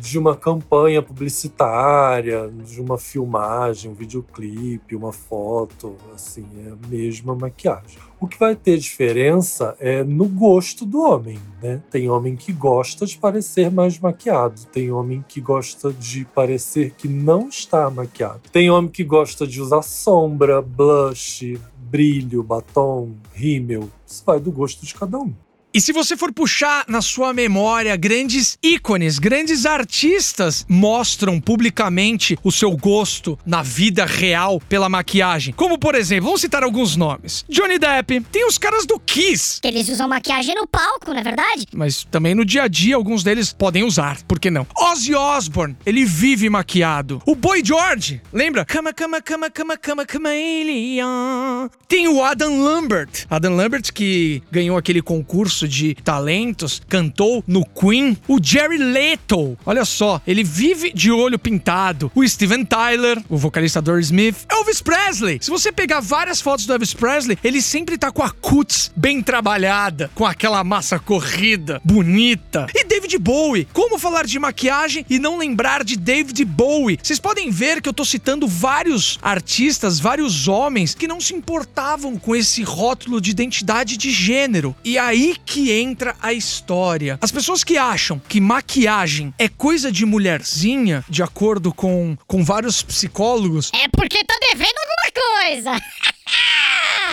de 0.00 0.18
uma 0.18 0.36
campanha 0.36 1.02
publicitária, 1.02 2.48
de 2.64 2.80
uma 2.80 2.96
filmagem, 2.96 3.90
um 3.90 3.94
videoclipe, 3.94 4.94
uma 4.94 5.12
foto, 5.12 5.96
assim, 6.14 6.46
é 6.64 6.70
a 6.70 6.88
mesma 6.88 7.34
maquiagem. 7.34 7.98
O 8.20 8.28
que 8.28 8.38
vai 8.38 8.54
ter 8.54 8.78
diferença 8.78 9.74
é 9.80 10.04
no 10.04 10.28
gosto 10.28 10.86
do 10.86 11.02
homem, 11.02 11.40
né? 11.60 11.82
Tem 11.90 12.08
homem 12.08 12.36
que 12.36 12.52
gosta 12.52 13.04
de 13.04 13.18
parecer 13.18 13.68
mais 13.68 13.98
maquiado, 13.98 14.64
tem 14.66 14.92
homem 14.92 15.24
que 15.26 15.40
gosta 15.40 15.92
de 15.92 16.24
parecer 16.26 16.92
que 16.96 17.08
não 17.08 17.48
está 17.48 17.90
maquiado. 17.90 18.42
Tem 18.52 18.70
homem 18.70 18.90
que 18.90 19.02
gosta 19.02 19.44
de 19.44 19.60
usar 19.60 19.82
sombra, 19.82 20.62
blush, 20.62 21.58
brilho, 21.90 22.44
batom, 22.44 23.10
rímel. 23.34 23.88
Isso 24.06 24.22
vai 24.24 24.38
do 24.38 24.52
gosto 24.52 24.86
de 24.86 24.94
cada 24.94 25.18
um. 25.18 25.34
E 25.74 25.80
se 25.80 25.90
você 25.90 26.18
for 26.18 26.30
puxar 26.34 26.84
na 26.86 27.00
sua 27.00 27.32
memória 27.32 27.96
grandes 27.96 28.58
ícones, 28.62 29.18
grandes 29.18 29.64
artistas 29.64 30.66
mostram 30.68 31.40
publicamente 31.40 32.38
o 32.44 32.52
seu 32.52 32.76
gosto 32.76 33.38
na 33.46 33.62
vida 33.62 34.04
real 34.04 34.60
pela 34.68 34.90
maquiagem. 34.90 35.54
Como 35.54 35.78
por 35.78 35.94
exemplo, 35.94 36.26
vamos 36.26 36.42
citar 36.42 36.62
alguns 36.62 36.94
nomes: 36.94 37.42
Johnny 37.48 37.78
Depp, 37.78 38.20
tem 38.30 38.46
os 38.46 38.58
caras 38.58 38.84
do 38.84 39.00
Kiss. 39.00 39.60
Eles 39.64 39.88
usam 39.88 40.06
maquiagem 40.06 40.54
no 40.54 40.66
palco, 40.66 41.10
não 41.10 41.18
é 41.18 41.22
verdade? 41.22 41.66
Mas 41.72 42.04
também 42.04 42.34
no 42.34 42.44
dia 42.44 42.64
a 42.64 42.68
dia 42.68 42.94
alguns 42.94 43.24
deles 43.24 43.50
podem 43.50 43.82
usar, 43.82 44.22
por 44.24 44.38
que 44.38 44.50
não? 44.50 44.66
Ozzy 44.76 45.14
Osbourne, 45.14 45.74
ele 45.86 46.04
vive 46.04 46.50
maquiado. 46.50 47.22
O 47.24 47.34
Boy 47.34 47.62
George, 47.64 48.20
lembra? 48.30 48.66
Cama, 48.66 48.92
cama, 48.92 49.22
cama, 49.22 49.48
cama, 49.48 49.78
cama, 49.78 50.06
chameleon. 50.06 51.70
Tem 51.88 52.08
o 52.08 52.22
Adam 52.22 52.62
Lambert. 52.62 53.24
Adam 53.30 53.56
Lambert 53.56 53.90
que 53.92 54.42
ganhou 54.50 54.76
aquele 54.76 55.00
concurso 55.00 55.61
de 55.68 55.94
talentos, 55.94 56.80
cantou 56.88 57.42
no 57.46 57.64
Queen. 57.64 58.16
O 58.28 58.38
Jerry 58.42 58.78
Leto, 58.78 59.58
olha 59.64 59.84
só, 59.84 60.20
ele 60.26 60.44
vive 60.44 60.92
de 60.92 61.10
olho 61.10 61.38
pintado. 61.38 62.10
O 62.14 62.26
Steven 62.26 62.64
Tyler, 62.64 63.22
o 63.28 63.36
vocalista 63.36 63.80
do 63.80 63.98
Smith. 63.98 64.46
Elvis 64.50 64.80
Presley. 64.82 65.38
Se 65.40 65.50
você 65.50 65.72
pegar 65.72 66.00
várias 66.00 66.40
fotos 66.40 66.66
do 66.66 66.72
Elvis 66.72 66.94
Presley, 66.94 67.38
ele 67.42 67.60
sempre 67.62 67.98
tá 67.98 68.10
com 68.10 68.22
a 68.22 68.30
cuts 68.30 68.92
bem 68.96 69.22
trabalhada, 69.22 70.10
com 70.14 70.26
aquela 70.26 70.62
massa 70.64 70.98
corrida, 70.98 71.80
bonita. 71.84 72.66
E 72.74 72.81
David 72.92 73.16
Bowie. 73.16 73.66
Como 73.72 73.98
falar 73.98 74.26
de 74.26 74.38
maquiagem 74.38 75.06
e 75.08 75.18
não 75.18 75.38
lembrar 75.38 75.82
de 75.82 75.96
David 75.96 76.44
Bowie? 76.44 76.98
Vocês 77.02 77.18
podem 77.18 77.50
ver 77.50 77.80
que 77.80 77.88
eu 77.88 77.92
tô 77.92 78.04
citando 78.04 78.46
vários 78.46 79.18
artistas, 79.22 79.98
vários 79.98 80.46
homens 80.46 80.94
que 80.94 81.08
não 81.08 81.18
se 81.18 81.32
importavam 81.32 82.18
com 82.18 82.36
esse 82.36 82.62
rótulo 82.62 83.18
de 83.18 83.30
identidade 83.30 83.96
de 83.96 84.10
gênero. 84.10 84.76
E 84.84 84.98
aí 84.98 85.38
que 85.46 85.72
entra 85.72 86.14
a 86.20 86.34
história. 86.34 87.18
As 87.22 87.32
pessoas 87.32 87.64
que 87.64 87.78
acham 87.78 88.20
que 88.28 88.42
maquiagem 88.42 89.32
é 89.38 89.48
coisa 89.48 89.90
de 89.90 90.04
mulherzinha, 90.04 91.02
de 91.08 91.22
acordo 91.22 91.72
com, 91.72 92.14
com 92.26 92.44
vários 92.44 92.82
psicólogos, 92.82 93.70
É 93.72 93.88
porque 93.88 94.22
tá 94.22 94.34
devendo 94.50 94.76
alguma 94.76 95.80
coisa. 95.80 95.82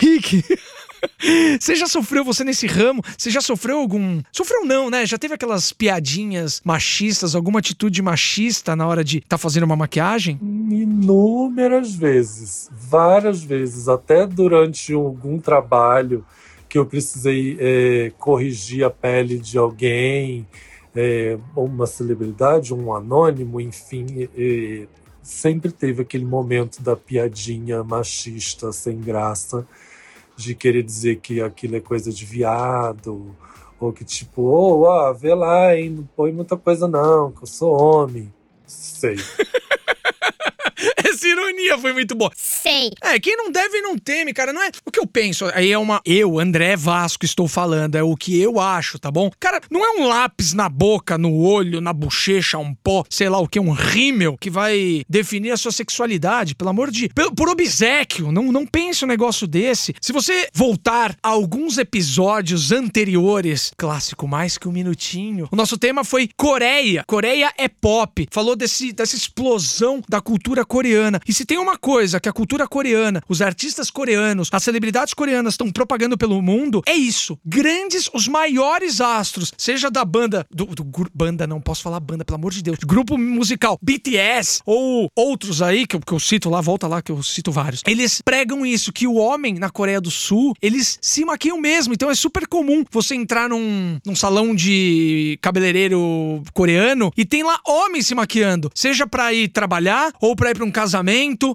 Rick. 0.00 0.42
Você 1.60 1.74
já 1.74 1.86
sofreu, 1.86 2.24
você 2.24 2.42
nesse 2.44 2.66
ramo, 2.66 3.02
você 3.16 3.30
já 3.30 3.40
sofreu 3.40 3.78
algum. 3.78 4.20
Sofreu 4.32 4.64
não, 4.64 4.88
né? 4.90 5.04
Já 5.04 5.18
teve 5.18 5.34
aquelas 5.34 5.72
piadinhas 5.72 6.60
machistas, 6.64 7.34
alguma 7.34 7.58
atitude 7.58 8.00
machista 8.00 8.74
na 8.74 8.86
hora 8.86 9.04
de 9.04 9.20
tá 9.20 9.36
fazendo 9.36 9.64
uma 9.64 9.76
maquiagem? 9.76 10.38
Inúmeras 10.40 11.94
vezes, 11.94 12.70
várias 12.72 13.42
vezes, 13.42 13.88
até 13.88 14.26
durante 14.26 14.92
algum 14.92 15.38
trabalho 15.38 16.24
que 16.68 16.78
eu 16.78 16.86
precisei 16.86 17.56
é, 17.60 18.12
corrigir 18.18 18.84
a 18.84 18.90
pele 18.90 19.38
de 19.38 19.58
alguém, 19.58 20.46
é, 20.94 21.36
uma 21.56 21.86
celebridade, 21.86 22.72
um 22.72 22.94
anônimo, 22.94 23.60
enfim, 23.60 24.28
é, 24.36 24.86
sempre 25.22 25.72
teve 25.72 26.02
aquele 26.02 26.24
momento 26.24 26.82
da 26.82 26.96
piadinha 26.96 27.82
machista 27.82 28.72
sem 28.72 29.00
graça, 29.00 29.66
de 30.40 30.54
querer 30.54 30.82
dizer 30.82 31.16
que 31.16 31.40
aquilo 31.40 31.76
é 31.76 31.80
coisa 31.80 32.12
de 32.12 32.24
viado, 32.24 33.34
ou 33.78 33.92
que 33.92 34.04
tipo, 34.04 34.42
oh, 34.42 34.86
ah, 34.86 35.12
vê 35.12 35.34
lá, 35.34 35.76
hein, 35.76 35.90
não 35.90 36.08
põe 36.16 36.32
muita 36.32 36.56
coisa 36.56 36.86
não, 36.86 37.30
que 37.30 37.42
eu 37.42 37.46
sou 37.46 37.72
homem. 37.72 38.32
Sei. 38.66 39.16
Essa 41.10 41.26
ironia 41.26 41.76
foi 41.78 41.92
muito 41.92 42.14
boa. 42.14 42.30
Sei. 42.36 42.90
É, 43.02 43.18
quem 43.18 43.36
não 43.36 43.50
deve 43.50 43.80
não 43.80 43.98
teme, 43.98 44.32
cara. 44.32 44.52
Não 44.52 44.62
é 44.62 44.70
o 44.84 44.90
que 44.90 45.00
eu 45.00 45.06
penso. 45.06 45.46
Aí 45.54 45.72
é 45.72 45.78
uma. 45.78 46.00
Eu, 46.04 46.38
André 46.38 46.76
Vasco, 46.76 47.24
estou 47.24 47.48
falando. 47.48 47.96
É 47.96 48.02
o 48.02 48.16
que 48.16 48.40
eu 48.40 48.60
acho, 48.60 48.98
tá 48.98 49.10
bom? 49.10 49.30
Cara, 49.40 49.60
não 49.70 49.84
é 49.84 50.00
um 50.00 50.06
lápis 50.06 50.52
na 50.52 50.68
boca, 50.68 51.18
no 51.18 51.34
olho, 51.42 51.80
na 51.80 51.92
bochecha, 51.92 52.58
um 52.58 52.74
pó, 52.74 53.04
sei 53.10 53.28
lá 53.28 53.38
o 53.38 53.48
que, 53.48 53.58
um 53.58 53.72
rímel 53.72 54.36
que 54.40 54.48
vai 54.48 55.02
definir 55.08 55.50
a 55.50 55.56
sua 55.56 55.72
sexualidade. 55.72 56.54
Pelo 56.54 56.70
amor 56.70 56.90
de. 56.90 57.08
Por, 57.08 57.34
por 57.34 57.48
obsequio. 57.48 58.30
Não, 58.30 58.52
não 58.52 58.64
pense 58.64 59.04
um 59.04 59.08
negócio 59.08 59.46
desse. 59.46 59.94
Se 60.00 60.12
você 60.12 60.48
voltar 60.54 61.16
a 61.22 61.28
alguns 61.28 61.76
episódios 61.78 62.70
anteriores, 62.70 63.72
clássico 63.76 64.28
mais 64.28 64.56
que 64.56 64.68
um 64.68 64.72
minutinho, 64.72 65.48
o 65.50 65.56
nosso 65.56 65.76
tema 65.76 66.04
foi 66.04 66.28
Coreia. 66.36 67.04
Coreia 67.06 67.52
é 67.58 67.68
pop. 67.68 68.28
Falou 68.30 68.54
desse, 68.54 68.92
dessa 68.92 69.16
explosão 69.16 70.02
da 70.08 70.20
cultura 70.20 70.64
coreana. 70.64 70.99
Coreana. 71.00 71.20
E 71.26 71.32
se 71.32 71.44
tem 71.44 71.58
uma 71.58 71.76
coisa 71.76 72.20
que 72.20 72.28
a 72.28 72.32
cultura 72.32 72.66
coreana, 72.68 73.22
os 73.28 73.40
artistas 73.40 73.90
coreanos, 73.90 74.48
as 74.52 74.62
celebridades 74.62 75.14
coreanas 75.14 75.54
estão 75.54 75.70
propagando 75.70 76.18
pelo 76.18 76.40
mundo, 76.42 76.82
é 76.86 76.94
isso. 76.94 77.38
Grandes, 77.44 78.10
os 78.12 78.28
maiores 78.28 79.00
astros, 79.00 79.52
seja 79.56 79.90
da 79.90 80.04
banda, 80.04 80.46
do, 80.50 80.66
do 80.66 80.84
banda, 81.14 81.46
não 81.46 81.60
posso 81.60 81.82
falar 81.82 82.00
banda, 82.00 82.24
pelo 82.24 82.36
amor 82.36 82.52
de 82.52 82.62
Deus, 82.62 82.78
grupo 82.84 83.16
musical 83.16 83.78
BTS 83.80 84.60
ou 84.66 85.10
outros 85.16 85.62
aí, 85.62 85.86
que 85.86 85.96
eu, 85.96 86.00
que 86.00 86.12
eu 86.12 86.20
cito 86.20 86.50
lá, 86.50 86.60
volta 86.60 86.86
lá 86.86 87.00
que 87.00 87.10
eu 87.10 87.22
cito 87.22 87.50
vários. 87.50 87.82
Eles 87.86 88.20
pregam 88.20 88.66
isso, 88.66 88.92
que 88.92 89.06
o 89.06 89.14
homem 89.14 89.54
na 89.54 89.70
Coreia 89.70 90.00
do 90.00 90.10
Sul, 90.10 90.54
eles 90.60 90.98
se 91.00 91.24
maquiam 91.24 91.60
mesmo. 91.60 91.94
Então 91.94 92.10
é 92.10 92.14
super 92.14 92.46
comum 92.46 92.84
você 92.90 93.14
entrar 93.14 93.48
num, 93.48 93.98
num 94.04 94.16
salão 94.16 94.54
de 94.54 95.38
cabeleireiro 95.40 96.42
coreano 96.52 97.12
e 97.16 97.24
tem 97.24 97.42
lá 97.42 97.58
homens 97.66 98.06
se 98.06 98.14
maquiando. 98.14 98.70
Seja 98.74 99.06
pra 99.06 99.32
ir 99.32 99.48
trabalhar 99.48 100.12
ou 100.20 100.34
pra 100.34 100.50
ir 100.50 100.54
pra 100.54 100.64
um 100.64 100.70
casamento, 100.70 100.89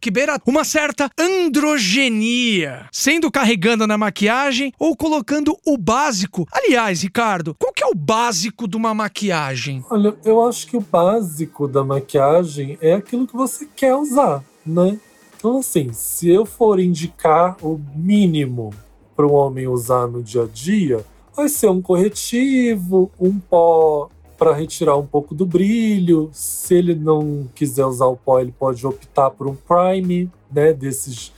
que 0.01 0.11
beira 0.11 0.39
uma 0.45 0.63
certa 0.63 1.09
androgenia. 1.17 2.87
Sendo 2.91 3.31
carregando 3.31 3.87
na 3.87 3.97
maquiagem 3.97 4.71
ou 4.79 4.95
colocando 4.95 5.57
o 5.65 5.77
básico. 5.77 6.45
Aliás, 6.51 7.01
Ricardo, 7.01 7.55
qual 7.59 7.73
que 7.73 7.83
é 7.83 7.87
o 7.87 7.95
básico 7.95 8.67
de 8.67 8.77
uma 8.77 8.93
maquiagem? 8.93 9.83
Olha, 9.89 10.15
eu 10.23 10.45
acho 10.47 10.67
que 10.67 10.77
o 10.77 10.81
básico 10.81 11.67
da 11.67 11.83
maquiagem 11.83 12.77
é 12.81 12.93
aquilo 12.93 13.27
que 13.27 13.35
você 13.35 13.67
quer 13.75 13.95
usar, 13.95 14.43
né? 14.65 14.97
Então, 15.37 15.59
assim, 15.59 15.91
se 15.93 16.29
eu 16.29 16.45
for 16.45 16.79
indicar 16.79 17.55
o 17.61 17.79
mínimo 17.95 18.73
para 19.15 19.27
o 19.27 19.33
homem 19.33 19.67
usar 19.67 20.07
no 20.07 20.23
dia 20.23 20.43
a 20.43 20.47
dia, 20.47 21.05
vai 21.35 21.49
ser 21.49 21.69
um 21.69 21.81
corretivo, 21.81 23.11
um 23.19 23.39
pó 23.39 24.09
para 24.37 24.53
retirar 24.53 24.97
um 24.97 25.05
pouco 25.05 25.33
do 25.33 25.45
brilho. 25.45 26.29
Se 26.33 26.75
ele 26.75 26.95
não 26.95 27.47
quiser 27.55 27.85
usar 27.85 28.05
o 28.05 28.17
pó, 28.17 28.39
ele 28.39 28.51
pode 28.51 28.85
optar 28.85 29.31
por 29.31 29.47
um 29.47 29.55
prime, 29.55 30.29
né? 30.51 30.73
Desses 30.73 31.33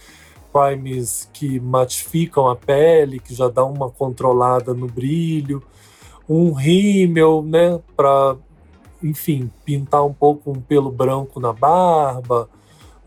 primes 0.52 1.30
que 1.34 1.60
matificam 1.60 2.48
a 2.48 2.56
pele, 2.56 3.20
que 3.20 3.34
já 3.34 3.48
dá 3.48 3.64
uma 3.64 3.90
controlada 3.90 4.74
no 4.74 4.88
brilho. 4.88 5.62
Um 6.28 6.52
rímel, 6.52 7.44
né? 7.44 7.80
Para, 7.96 8.36
enfim, 9.02 9.52
pintar 9.64 10.04
um 10.06 10.14
pouco 10.14 10.52
um 10.52 10.62
pelo 10.62 10.92
branco 10.92 11.40
na 11.40 11.54
barba 11.54 12.50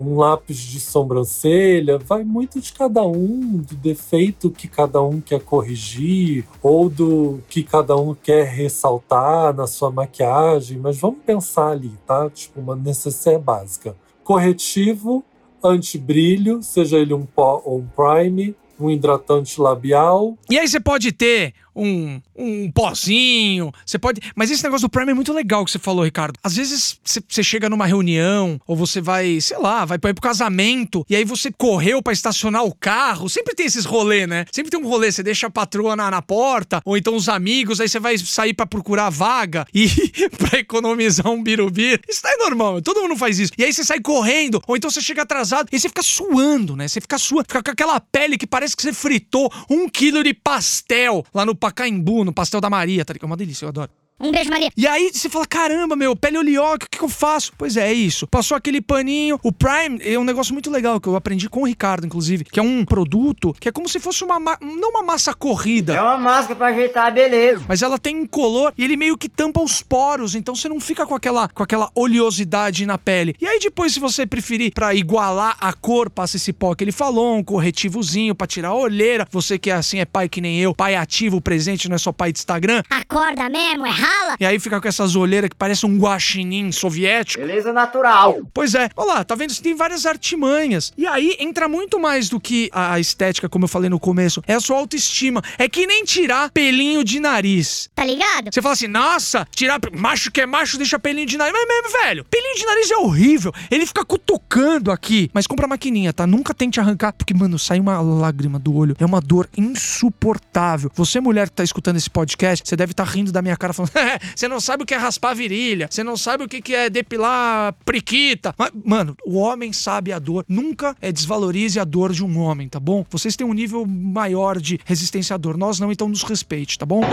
um 0.01 0.17
lápis 0.17 0.57
de 0.57 0.81
sobrancelha, 0.81 1.99
vai 1.99 2.25
muito 2.25 2.59
de 2.59 2.73
cada 2.73 3.03
um, 3.03 3.59
do 3.59 3.75
defeito 3.75 4.51
que 4.51 4.67
cada 4.67 5.03
um 5.03 5.21
quer 5.21 5.41
corrigir 5.41 6.47
ou 6.63 6.89
do 6.89 7.41
que 7.51 7.63
cada 7.63 7.95
um 7.97 8.15
quer 8.15 8.47
ressaltar 8.47 9.55
na 9.55 9.67
sua 9.67 9.91
maquiagem, 9.91 10.79
mas 10.79 10.99
vamos 10.99 11.21
pensar 11.25 11.73
ali, 11.73 11.93
tá? 12.07 12.31
Tipo 12.31 12.61
uma 12.61 12.75
necessaire 12.75 13.43
básica. 13.43 13.95
Corretivo, 14.25 15.23
antibrilho, 15.63 16.63
seja 16.63 16.99
ele 16.99 17.13
um 17.13 17.27
pó 17.27 17.61
ou 17.65 17.81
um 17.81 17.87
prime, 17.87 18.57
um 18.85 18.91
hidratante 18.91 19.61
labial. 19.61 20.37
E 20.49 20.59
aí 20.59 20.67
você 20.67 20.81
pode 20.81 21.13
ter 21.13 21.55
um, 21.75 22.21
um 22.37 22.71
pozinho, 22.71 23.73
você 23.85 23.99
pode. 23.99 24.21
Mas 24.35 24.51
esse 24.51 24.63
negócio 24.63 24.87
do 24.87 24.91
Prime 24.91 25.11
é 25.11 25.15
muito 25.15 25.33
legal 25.33 25.65
que 25.65 25.71
você 25.71 25.79
falou, 25.79 26.05
Ricardo. 26.05 26.39
Às 26.43 26.57
vezes 26.57 27.01
você 27.05 27.43
chega 27.43 27.69
numa 27.69 27.87
reunião, 27.87 28.61
ou 28.67 28.77
você 28.77 29.01
vai, 29.01 29.41
sei 29.41 29.59
lá, 29.59 29.85
vai 29.85 29.99
pro 29.99 30.15
casamento, 30.15 31.05
e 31.09 31.17
aí 31.17 31.25
você 31.25 31.51
correu 31.51 32.03
para 32.03 32.13
estacionar 32.13 32.65
o 32.65 32.75
carro. 32.75 33.29
Sempre 33.29 33.55
tem 33.55 33.67
esses 33.67 33.85
rolê, 33.85 34.27
né? 34.27 34.45
Sempre 34.53 34.71
tem 34.71 34.81
um 34.81 34.89
rolê, 34.89 35.11
você 35.11 35.23
deixa 35.23 35.47
a 35.47 35.51
patroa 35.51 35.97
na, 35.97 36.11
na 36.11 36.23
porta, 36.23 36.81
ou 36.85 36.97
então 36.97 37.15
os 37.15 37.29
amigos, 37.29 37.81
aí 37.81 37.89
você 37.89 37.99
vai 37.99 38.19
sair 38.19 38.55
para 38.55 38.67
procurar 38.67 39.11
vaga 39.11 39.67
e 39.75 39.89
para 40.37 40.59
economizar 40.59 41.29
um 41.29 41.43
birubir. 41.43 42.01
Isso 42.09 42.21
não 42.25 42.31
é 42.31 42.37
normal, 42.37 42.83
todo 42.83 43.01
mundo 43.01 43.17
faz 43.17 43.39
isso. 43.39 43.53
E 43.57 43.65
aí 43.65 43.73
você 43.73 43.85
sai 43.85 44.01
correndo, 44.01 44.63
ou 44.67 44.77
então 44.77 44.91
você 44.91 45.01
chega 45.01 45.23
atrasado, 45.23 45.69
e 45.73 45.79
você 45.79 45.89
fica 45.89 46.03
suando, 46.03 46.77
né? 46.77 46.89
Você 46.89 47.01
fica 47.01 47.19
suando, 47.19 47.45
fica 47.49 47.63
com 47.63 47.71
aquela 47.71 48.01
pele 48.01 48.37
que 48.37 48.47
parece 48.47 48.70
que 48.77 48.83
você 48.83 48.93
fritou 48.93 49.53
um 49.69 49.89
quilo 49.89 50.23
de 50.23 50.35
pastel 50.35 51.25
lá 51.35 51.45
no 51.45 51.55
Pacaembu, 51.55 52.25
no 52.25 52.33
Pastel 52.33 52.61
da 52.61 52.71
Maria, 52.71 53.05
tá 53.05 53.13
ligado? 53.13 53.25
É 53.25 53.31
uma 53.31 53.37
delícia, 53.37 53.65
eu 53.65 53.69
adoro. 53.69 53.91
Um 54.21 54.31
beijo, 54.31 54.51
Maria. 54.51 54.71
E 54.77 54.87
aí 54.87 55.11
você 55.13 55.29
fala: 55.29 55.47
caramba, 55.47 55.97
meu, 55.97 56.15
pele 56.15 56.37
oleosa, 56.37 56.77
o 56.77 56.79
que, 56.81 56.99
que 56.99 57.03
eu 57.03 57.09
faço? 57.09 57.53
Pois 57.57 57.77
é, 57.77 57.89
é 57.89 57.93
isso. 57.93 58.27
Passou 58.27 58.57
aquele 58.57 58.81
paninho. 58.83 59.41
O 59.43 59.51
Prime 59.51 59.99
é 60.05 60.19
um 60.19 60.25
negócio 60.25 60.53
muito 60.53 60.71
legal 60.71 61.01
que 61.01 61.09
eu 61.09 61.17
aprendi 61.17 61.49
com 61.49 61.63
o 61.63 61.67
Ricardo, 61.67 62.07
inclusive, 62.07 62.45
que 62.45 62.61
é 62.61 62.63
um 62.63 62.85
produto 62.85 63.55
que 63.59 63.69
é 63.69 63.73
como 63.73 63.89
se 63.89 63.99
fosse 63.99 64.23
uma. 64.23 64.39
Não 64.61 64.91
uma 64.91 65.03
massa 65.03 65.33
corrida. 65.33 65.95
É 65.95 66.03
uma 66.03 66.19
máscara 66.19 66.55
pra 66.57 66.67
ajeitar 66.69 67.07
a 67.07 67.11
beleza. 67.11 67.65
Mas 67.67 67.81
ela 67.81 67.99
tem 67.99 68.27
color 68.27 68.75
e 68.77 68.85
ele 68.85 68.97
meio 68.97 69.17
que 69.17 69.29
tampa 69.29 69.63
os 69.63 69.83
poros, 69.83 70.35
então 70.35 70.55
você 70.55 70.69
não 70.69 70.81
fica 70.81 71.07
com 71.07 71.15
aquela, 71.15 71.49
com 71.49 71.63
aquela 71.63 71.91
oleosidade 71.95 72.85
na 72.85 72.99
pele. 72.99 73.35
E 73.41 73.47
aí 73.47 73.59
depois, 73.59 73.95
se 73.95 74.01
você 74.01 74.27
preferir 74.27 74.73
para 74.75 74.95
igualar 74.95 75.57
a 75.61 75.73
cor, 75.73 76.11
passa 76.11 76.37
esse 76.37 76.53
pó 76.53 76.75
que 76.75 76.85
ele 76.85 76.93
falou, 76.93 77.37
um 77.37 77.43
corretivozinho 77.43 78.35
pra 78.35 78.47
tirar 78.47 78.69
a 78.71 78.75
olheira. 78.75 79.27
Você 79.31 79.59
que 79.59 79.71
é 79.71 79.75
assim, 79.75 79.99
é 79.99 80.05
pai 80.05 80.29
que 80.29 80.41
nem 80.41 80.59
eu, 80.59 80.75
pai 80.75 80.95
ativo, 80.95 81.41
presente, 81.41 81.89
não 81.89 81.97
é 81.97 81.99
só 81.99 82.13
pai 82.13 82.33
de 82.33 82.39
Instagram. 82.39 82.83
Acorda 82.91 83.49
mesmo, 83.49 83.87
é 83.87 83.91
rala. 84.11 84.37
E 84.41 84.45
aí 84.45 84.59
fica 84.59 84.81
com 84.81 84.89
essas 84.89 85.17
olheiras 85.17 85.51
que 85.51 85.57
parece 85.57 85.87
um 85.87 85.99
guaxinim 85.99 86.73
soviético. 86.73 87.45
Beleza 87.45 87.73
natural. 87.73 88.41
Pois 88.53 88.75
é. 88.75 88.89
Olha 88.97 89.15
lá, 89.15 89.25
tá 89.25 89.35
vendo? 89.35 89.55
Tem 89.55 89.75
várias 89.75 90.07
artimanhas. 90.07 90.93
E 90.97 91.07
aí 91.07 91.37
entra 91.39 91.69
muito 91.69 91.99
mais 91.99 92.29
do 92.29 92.41
que 92.41 92.71
a 92.73 92.99
estética, 92.99 93.49
como 93.49 93.65
eu 93.65 93.69
falei 93.69 93.91
no 93.91 94.01
começo. 94.01 94.43
É 94.47 94.55
a 94.55 94.61
sua 94.61 94.77
autoestima. 94.79 95.43
É 95.59 95.69
que 95.69 95.87
nem 95.87 96.05
tirar 96.05 96.51
pelinho 96.51 97.05
de 97.05 97.21
nariz. 97.21 97.89
Tá 97.95 98.05
ligado? 98.05 98.53
Você 98.53 98.63
fala 98.63 98.73
assim, 98.73 98.89
nossa, 98.89 99.47
tirar 99.55 99.79
macho 99.93 100.31
que 100.31 100.41
é 100.41 100.47
macho 100.47 100.77
deixa 100.77 100.99
pelinho 100.99 101.27
de 101.27 101.37
nariz. 101.37 101.53
Mas 101.53 101.69
mesmo, 101.69 102.03
velho, 102.03 102.25
pelinho 102.25 102.57
de 102.57 102.67
nariz 102.67 102.91
é 102.91 102.97
horrível. 102.97 103.53
Ele 103.71 103.87
fica 103.87 104.05
cutucando 104.05 104.91
aqui. 104.91 105.31
Mas 105.33 105.47
compra 105.47 105.67
a 105.67 105.69
maquininha, 105.69 106.13
tá? 106.13 106.27
Nunca 106.27 106.55
tente 106.55 106.81
arrancar, 106.81 107.13
porque, 107.13 107.35
mano, 107.35 107.59
sai 107.59 107.79
uma 107.81 108.01
lágrima 108.01 108.59
do 108.59 108.75
olho. 108.75 108.97
É 108.99 109.05
uma 109.05 109.21
dor 109.21 109.49
insuportável. 109.57 110.91
Você, 110.95 111.21
mulher 111.21 111.49
que 111.49 111.57
tá 111.57 111.65
escutando 111.65 111.97
esse 111.97 112.11
podcast, 112.11 112.69
você 112.69 112.77
deve 112.77 112.93
estar 112.93 113.05
tá 113.05 113.11
rindo 113.11 113.33
da 113.33 113.43
minha 113.43 113.57
cara 113.57 113.73
falando, 113.73 113.93
você 114.35 114.49
não 114.49 114.61
sabe 114.61 114.83
o 114.83 114.87
que 114.87 114.95
é 114.95 114.97
raspar 114.97 115.31
a 115.31 115.35
virilha, 115.35 115.89
você 115.91 116.03
não 116.03 116.17
sabe 116.17 116.45
o 116.45 116.49
que 116.49 116.75
é 116.75 116.91
depilar 116.91 117.75
priquita. 117.85 118.55
Mas, 118.57 118.71
mano, 118.85 119.17
o 119.25 119.39
homem 119.39 119.73
sabe 119.73 120.13
a 120.13 120.19
dor. 120.19 120.45
Nunca 120.49 120.97
é 121.01 121.13
desvalorize 121.13 121.79
a 121.79 121.85
dor 121.85 122.13
de 122.13 122.25
um 122.25 122.39
homem, 122.39 122.69
tá 122.69 122.81
bom? 122.81 123.05
Vocês 123.11 123.37
têm 123.37 123.47
um 123.47 123.53
nível 123.53 123.87
maior 123.87 124.59
de 124.59 124.79
resistência 124.85 125.35
à 125.35 125.37
dor. 125.37 125.57
Nós 125.57 125.79
não, 125.79 125.91
então 125.93 126.09
nos 126.09 126.23
respeite, 126.23 126.79
tá 126.79 126.87
bom? 126.87 127.01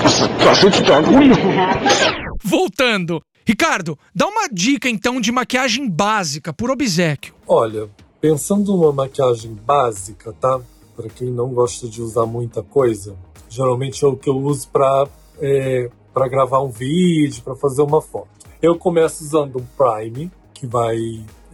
Voltando. 2.43 3.21
Ricardo, 3.45 3.97
dá 4.13 4.27
uma 4.27 4.49
dica 4.49 4.89
então 4.89 5.21
de 5.21 5.31
maquiagem 5.31 5.89
básica 5.89 6.51
por 6.51 6.69
obsequio. 6.69 7.33
Olha, 7.47 7.87
pensando 8.19 8.73
numa 8.73 8.91
maquiagem 8.91 9.53
básica, 9.53 10.33
tá? 10.33 10.59
Para 10.95 11.07
quem 11.09 11.29
não 11.29 11.49
gosta 11.49 11.87
de 11.87 12.01
usar 12.01 12.25
muita 12.25 12.61
coisa, 12.61 13.15
geralmente 13.49 14.03
é 14.03 14.07
o 14.07 14.17
que 14.17 14.29
eu 14.29 14.35
uso 14.35 14.67
para 14.67 15.07
é, 15.39 15.89
para 16.17 16.27
gravar 16.27 16.63
um 16.63 16.69
vídeo, 16.69 17.43
para 17.43 17.55
fazer 17.55 17.83
uma 17.83 18.01
foto. 18.01 18.27
Eu 18.59 18.75
começo 18.75 19.23
usando 19.23 19.59
um 19.59 19.65
prime, 19.77 20.31
que 20.51 20.65
vai 20.65 20.97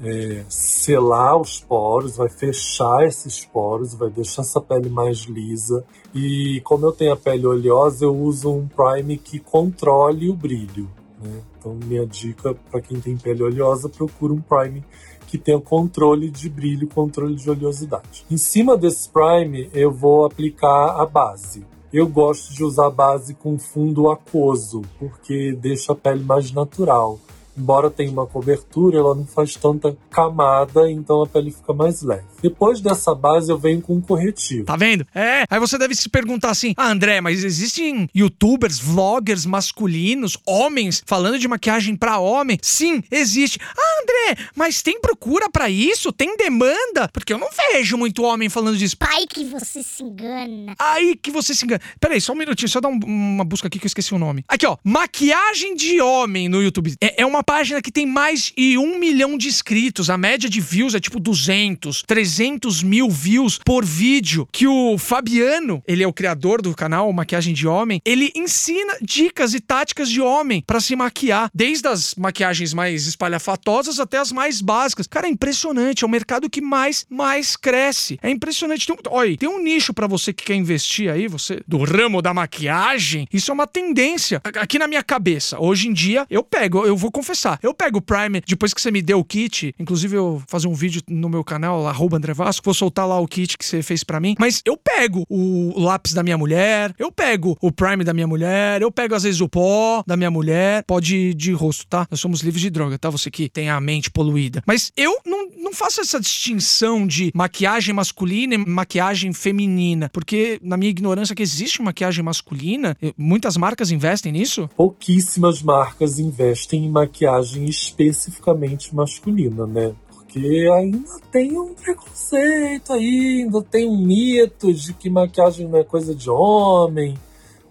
é, 0.01 0.45
selar 0.47 1.37
os 1.37 1.59
poros, 1.59 2.15
vai 2.15 2.29
fechar 2.29 3.05
esses 3.05 3.43
poros, 3.43 3.93
vai 3.93 4.09
deixar 4.09 4.41
essa 4.41 4.61
pele 4.61 4.89
mais 4.89 5.23
lisa. 5.23 5.83
E 6.15 6.61
como 6.63 6.85
eu 6.85 6.93
tenho 6.93 7.11
a 7.11 7.17
pele 7.17 7.45
oleosa, 7.45 8.05
eu 8.05 8.15
uso 8.15 8.53
um 8.53 8.65
prime 8.65 9.17
que 9.17 9.37
controle 9.37 10.29
o 10.29 10.33
brilho. 10.33 10.89
Né? 11.21 11.41
Então, 11.59 11.77
minha 11.85 12.07
dica 12.07 12.55
para 12.71 12.79
quem 12.79 13.01
tem 13.01 13.17
pele 13.17 13.43
oleosa, 13.43 13.89
procura 13.89 14.31
um 14.31 14.39
prime 14.39 14.81
que 15.27 15.37
tenha 15.37 15.59
controle 15.59 16.29
de 16.29 16.49
brilho, 16.49 16.87
controle 16.87 17.35
de 17.35 17.49
oleosidade. 17.49 18.25
Em 18.31 18.37
cima 18.37 18.77
desse 18.77 19.09
prime, 19.09 19.69
eu 19.73 19.91
vou 19.91 20.23
aplicar 20.23 21.01
a 21.01 21.05
base. 21.05 21.65
Eu 21.93 22.07
gosto 22.07 22.51
de 22.55 22.63
usar 22.63 22.89
base 22.89 23.35
com 23.35 23.59
fundo 23.59 24.09
aquoso, 24.09 24.81
porque 24.97 25.53
deixa 25.53 25.93
a 25.93 25.95
pele 25.95 26.23
mais 26.23 26.51
natural 26.51 27.19
embora 27.57 27.89
tenha 27.89 28.11
uma 28.11 28.25
cobertura, 28.25 28.97
ela 28.97 29.15
não 29.15 29.25
faz 29.25 29.55
tanta 29.55 29.95
camada, 30.09 30.89
então 30.89 31.23
a 31.23 31.27
pele 31.27 31.51
fica 31.51 31.73
mais 31.73 32.01
leve. 32.01 32.23
Depois 32.41 32.81
dessa 32.81 33.13
base, 33.13 33.51
eu 33.51 33.57
venho 33.57 33.81
com 33.81 33.95
um 33.95 34.01
corretivo. 34.01 34.65
Tá 34.65 34.75
vendo? 34.75 35.05
É. 35.13 35.43
Aí 35.49 35.59
você 35.59 35.77
deve 35.77 35.95
se 35.95 36.09
perguntar 36.09 36.49
assim: 36.49 36.73
ah, 36.77 36.89
André, 36.89 37.21
mas 37.21 37.43
existem 37.43 38.09
youtubers, 38.13 38.79
vloggers 38.79 39.45
masculinos, 39.45 40.37
homens, 40.45 41.03
falando 41.05 41.39
de 41.39 41.47
maquiagem 41.47 41.95
para 41.95 42.19
homem? 42.19 42.57
Sim, 42.61 43.03
existe. 43.11 43.59
Ah, 43.77 44.01
André, 44.01 44.47
mas 44.55 44.81
tem 44.81 44.99
procura 44.99 45.49
para 45.49 45.69
isso? 45.69 46.11
Tem 46.11 46.35
demanda? 46.37 47.09
Porque 47.11 47.33
eu 47.33 47.37
não 47.37 47.49
vejo 47.71 47.97
muito 47.97 48.23
homem 48.23 48.49
falando 48.49 48.77
disso. 48.77 48.97
Pai 48.97 49.25
que 49.27 49.45
você 49.45 49.83
se 49.83 50.03
engana. 50.03 50.75
Aí 50.79 51.15
que 51.15 51.31
você 51.31 51.53
se 51.53 51.65
engana. 51.65 51.81
Peraí, 51.99 52.19
só 52.19 52.33
um 52.33 52.37
minutinho, 52.37 52.69
só 52.69 52.81
dar 52.81 52.89
um, 52.89 52.99
uma 53.05 53.43
busca 53.43 53.67
aqui 53.67 53.79
que 53.79 53.85
eu 53.85 53.87
esqueci 53.87 54.13
o 54.13 54.19
nome. 54.19 54.43
Aqui, 54.47 54.65
ó. 54.65 54.77
Maquiagem 54.83 55.75
de 55.75 56.01
homem 56.01 56.49
no 56.49 56.61
YouTube. 56.61 56.95
É, 57.01 57.21
é 57.21 57.25
uma 57.25 57.42
página 57.43 57.81
que 57.81 57.91
tem 57.91 58.05
mais 58.05 58.51
de 58.57 58.77
um 58.77 58.97
milhão 58.99 59.37
de 59.37 59.47
inscritos. 59.47 60.09
A 60.09 60.17
média 60.17 60.49
de 60.49 60.59
views 60.61 60.95
é 60.95 60.99
tipo 60.99 61.19
200, 61.19 62.03
300 62.07 62.81
mil 62.83 63.09
views 63.09 63.59
por 63.63 63.83
vídeo. 63.85 64.47
Que 64.51 64.67
o 64.67 64.97
Fabiano, 64.97 65.83
ele 65.87 66.03
é 66.03 66.07
o 66.07 66.13
criador 66.13 66.61
do 66.61 66.73
canal 66.73 67.11
Maquiagem 67.13 67.53
de 67.53 67.67
Homem, 67.67 68.01
ele 68.05 68.31
ensina 68.35 68.97
dicas 69.01 69.53
e 69.53 69.59
táticas 69.59 70.09
de 70.09 70.21
homem 70.21 70.63
para 70.65 70.79
se 70.79 70.95
maquiar. 70.95 71.49
Desde 71.53 71.87
as 71.87 72.15
maquiagens 72.15 72.73
mais 72.73 73.05
espalhafatosas 73.07 73.99
até 73.99 74.17
as 74.17 74.31
mais 74.31 74.61
básicas. 74.61 75.07
Cara, 75.07 75.27
é 75.27 75.29
impressionante. 75.29 76.03
É 76.03 76.07
o 76.07 76.09
mercado 76.09 76.49
que 76.49 76.61
mais, 76.61 77.05
mais 77.09 77.55
cresce. 77.55 78.17
É 78.21 78.29
impressionante. 78.29 78.87
Tem, 78.87 78.95
um- 78.95 78.99
olha, 79.15 79.37
tem 79.37 79.49
um 79.49 79.61
nicho 79.61 79.93
para 79.93 80.07
você 80.07 80.31
que 80.33 80.43
quer 80.45 80.55
investir 80.55 81.09
aí, 81.11 81.27
você 81.27 81.61
do 81.67 81.77
ramo 81.83 82.21
da 82.21 82.33
maquiagem. 82.33 83.27
Isso 83.33 83.51
é 83.51 83.53
uma 83.53 83.67
tendência 83.67 84.41
aqui 84.43 84.79
na 84.79 84.87
minha 84.87 85.03
cabeça. 85.03 85.59
Hoje 85.59 85.87
em 85.87 85.93
dia, 85.93 86.25
eu 86.29 86.43
pego, 86.43 86.85
eu 86.85 86.95
vou 86.95 87.11
confessar. 87.11 87.32
Eu 87.61 87.73
pego 87.73 87.97
o 87.97 88.01
Prime 88.01 88.41
depois 88.45 88.73
que 88.73 88.81
você 88.81 88.91
me 88.91 89.01
deu 89.01 89.19
o 89.19 89.25
kit. 89.25 89.73
Inclusive, 89.79 90.15
eu 90.15 90.37
vou 90.37 90.43
fazer 90.47 90.67
um 90.67 90.73
vídeo 90.73 91.01
no 91.09 91.29
meu 91.29 91.43
canal, 91.43 91.87
arroba 91.87 92.17
André 92.17 92.33
Vasco. 92.33 92.63
Vou 92.63 92.73
soltar 92.73 93.07
lá 93.07 93.19
o 93.19 93.27
kit 93.27 93.57
que 93.57 93.65
você 93.65 93.81
fez 93.81 94.03
para 94.03 94.19
mim. 94.19 94.35
Mas 94.39 94.61
eu 94.65 94.77
pego 94.77 95.25
o 95.29 95.79
lápis 95.79 96.13
da 96.13 96.23
minha 96.23 96.37
mulher, 96.37 96.93
eu 96.99 97.11
pego 97.11 97.57
o 97.59 97.71
Prime 97.71 98.03
da 98.03 98.13
minha 98.13 98.27
mulher, 98.27 98.81
eu 98.81 98.91
pego 98.91 99.15
às 99.15 99.23
vezes 99.23 99.41
o 99.41 99.49
pó 99.49 100.03
da 100.05 100.15
minha 100.15 100.31
mulher, 100.31 100.83
pó 100.85 100.99
de, 100.99 101.33
de 101.33 101.51
rosto, 101.51 101.87
tá? 101.87 102.07
Nós 102.09 102.19
somos 102.19 102.41
livres 102.41 102.61
de 102.61 102.69
droga, 102.69 102.97
tá? 102.97 103.09
Você 103.09 103.31
que 103.31 103.49
tem 103.49 103.69
a 103.69 103.79
mente 103.81 104.11
poluída. 104.11 104.61
Mas 104.65 104.91
eu 104.95 105.17
não, 105.25 105.49
não 105.57 105.73
faço 105.73 106.01
essa 106.01 106.19
distinção 106.19 107.07
de 107.07 107.31
maquiagem 107.33 107.93
masculina 107.93 108.55
e 108.55 108.57
maquiagem 108.57 109.33
feminina, 109.33 110.09
porque 110.13 110.59
na 110.61 110.77
minha 110.77 110.91
ignorância 110.91 111.35
que 111.35 111.43
existe 111.43 111.81
maquiagem 111.81 112.23
masculina, 112.23 112.95
muitas 113.17 113.57
marcas 113.57 113.91
investem 113.91 114.31
nisso. 114.31 114.69
Pouquíssimas 114.75 115.61
marcas 115.61 116.19
investem 116.19 116.85
em 116.85 116.89
maquiagem 116.89 117.22
especificamente 117.65 118.95
masculina, 118.95 119.65
né? 119.65 119.93
Porque 120.11 120.67
ainda 120.73 121.19
tem 121.31 121.57
um 121.59 121.73
preconceito 121.73 122.93
aí, 122.93 123.43
ainda 123.43 123.61
tem 123.61 123.87
um 123.87 123.97
mito 123.97 124.73
de 124.73 124.93
que 124.93 125.09
maquiagem 125.09 125.67
não 125.67 125.79
é 125.79 125.83
coisa 125.83 126.15
de 126.15 126.29
homem, 126.29 127.15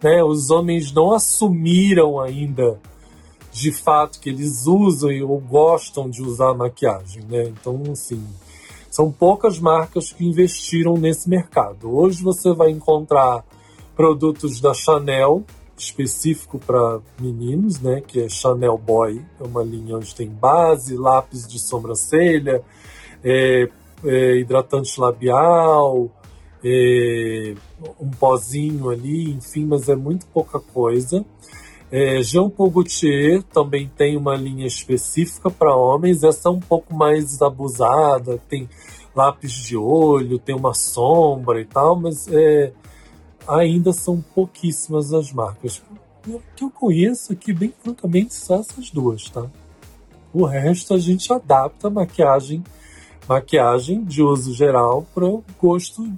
né? 0.02 0.23
Os 0.23 0.50
homens 0.50 0.92
não 0.92 1.12
assumiram 1.12 2.21
ainda 2.21 2.78
de 3.52 3.71
fato 3.71 4.18
que 4.18 4.30
eles 4.30 4.66
usam 4.66 5.11
ou 5.28 5.38
gostam 5.38 6.09
de 6.09 6.23
usar 6.23 6.54
maquiagem, 6.54 7.23
né? 7.28 7.44
Então, 7.44 7.82
assim, 7.92 8.25
são 8.90 9.12
poucas 9.12 9.59
marcas 9.59 10.12
que 10.12 10.25
investiram 10.25 10.94
nesse 10.94 11.28
mercado. 11.28 11.94
Hoje 11.94 12.23
você 12.23 12.52
vai 12.52 12.71
encontrar 12.71 13.44
produtos 13.94 14.61
da 14.61 14.73
Chanel 14.73 15.44
específico 15.82 16.58
para 16.58 17.00
meninos, 17.20 17.80
né? 17.80 18.00
Que 18.00 18.22
é 18.22 18.28
Chanel 18.28 18.78
Boy, 18.78 19.20
é 19.40 19.44
uma 19.44 19.62
linha 19.62 19.96
onde 19.96 20.14
tem 20.14 20.28
base, 20.28 20.96
lápis 20.96 21.46
de 21.46 21.58
sobrancelha, 21.58 22.62
é, 23.22 23.68
é, 24.04 24.36
hidratante 24.36 25.00
labial, 25.00 26.10
é, 26.64 27.54
um 28.00 28.10
pozinho 28.10 28.90
ali, 28.90 29.30
enfim, 29.30 29.66
mas 29.66 29.88
é 29.88 29.96
muito 29.96 30.26
pouca 30.26 30.60
coisa. 30.60 31.24
É, 31.90 32.22
Jean 32.22 32.48
Paul 32.48 32.70
Gaultier 32.70 33.42
também 33.42 33.86
tem 33.86 34.16
uma 34.16 34.34
linha 34.34 34.66
específica 34.66 35.50
para 35.50 35.76
homens, 35.76 36.22
essa 36.22 36.48
é 36.48 36.52
um 36.52 36.60
pouco 36.60 36.94
mais 36.94 37.42
abusada, 37.42 38.40
tem 38.48 38.68
lápis 39.14 39.52
de 39.52 39.76
olho, 39.76 40.38
tem 40.38 40.54
uma 40.54 40.72
sombra 40.72 41.60
e 41.60 41.66
tal, 41.66 41.94
mas 41.96 42.26
é, 42.28 42.72
ainda 43.46 43.92
são 43.92 44.20
pouquíssimas 44.34 45.12
as 45.12 45.32
marcas. 45.32 45.82
O 46.26 46.40
que 46.54 46.64
eu 46.64 46.70
conheço 46.70 47.32
aqui, 47.32 47.52
bem 47.52 47.72
francamente, 47.82 48.34
são 48.34 48.61
essas 48.61 48.90
duas, 48.90 49.28
tá? 49.28 49.46
O 50.32 50.44
resto 50.44 50.94
a 50.94 50.99
gente 50.99 51.32
adapta 51.32 51.88
a 51.88 51.90
maquiagem, 51.90 52.62
maquiagem 53.28 54.04
de 54.04 54.22
uso 54.22 54.54
geral 54.54 55.06
para 55.14 55.26
o 55.26 55.44
gosto 55.61 56.11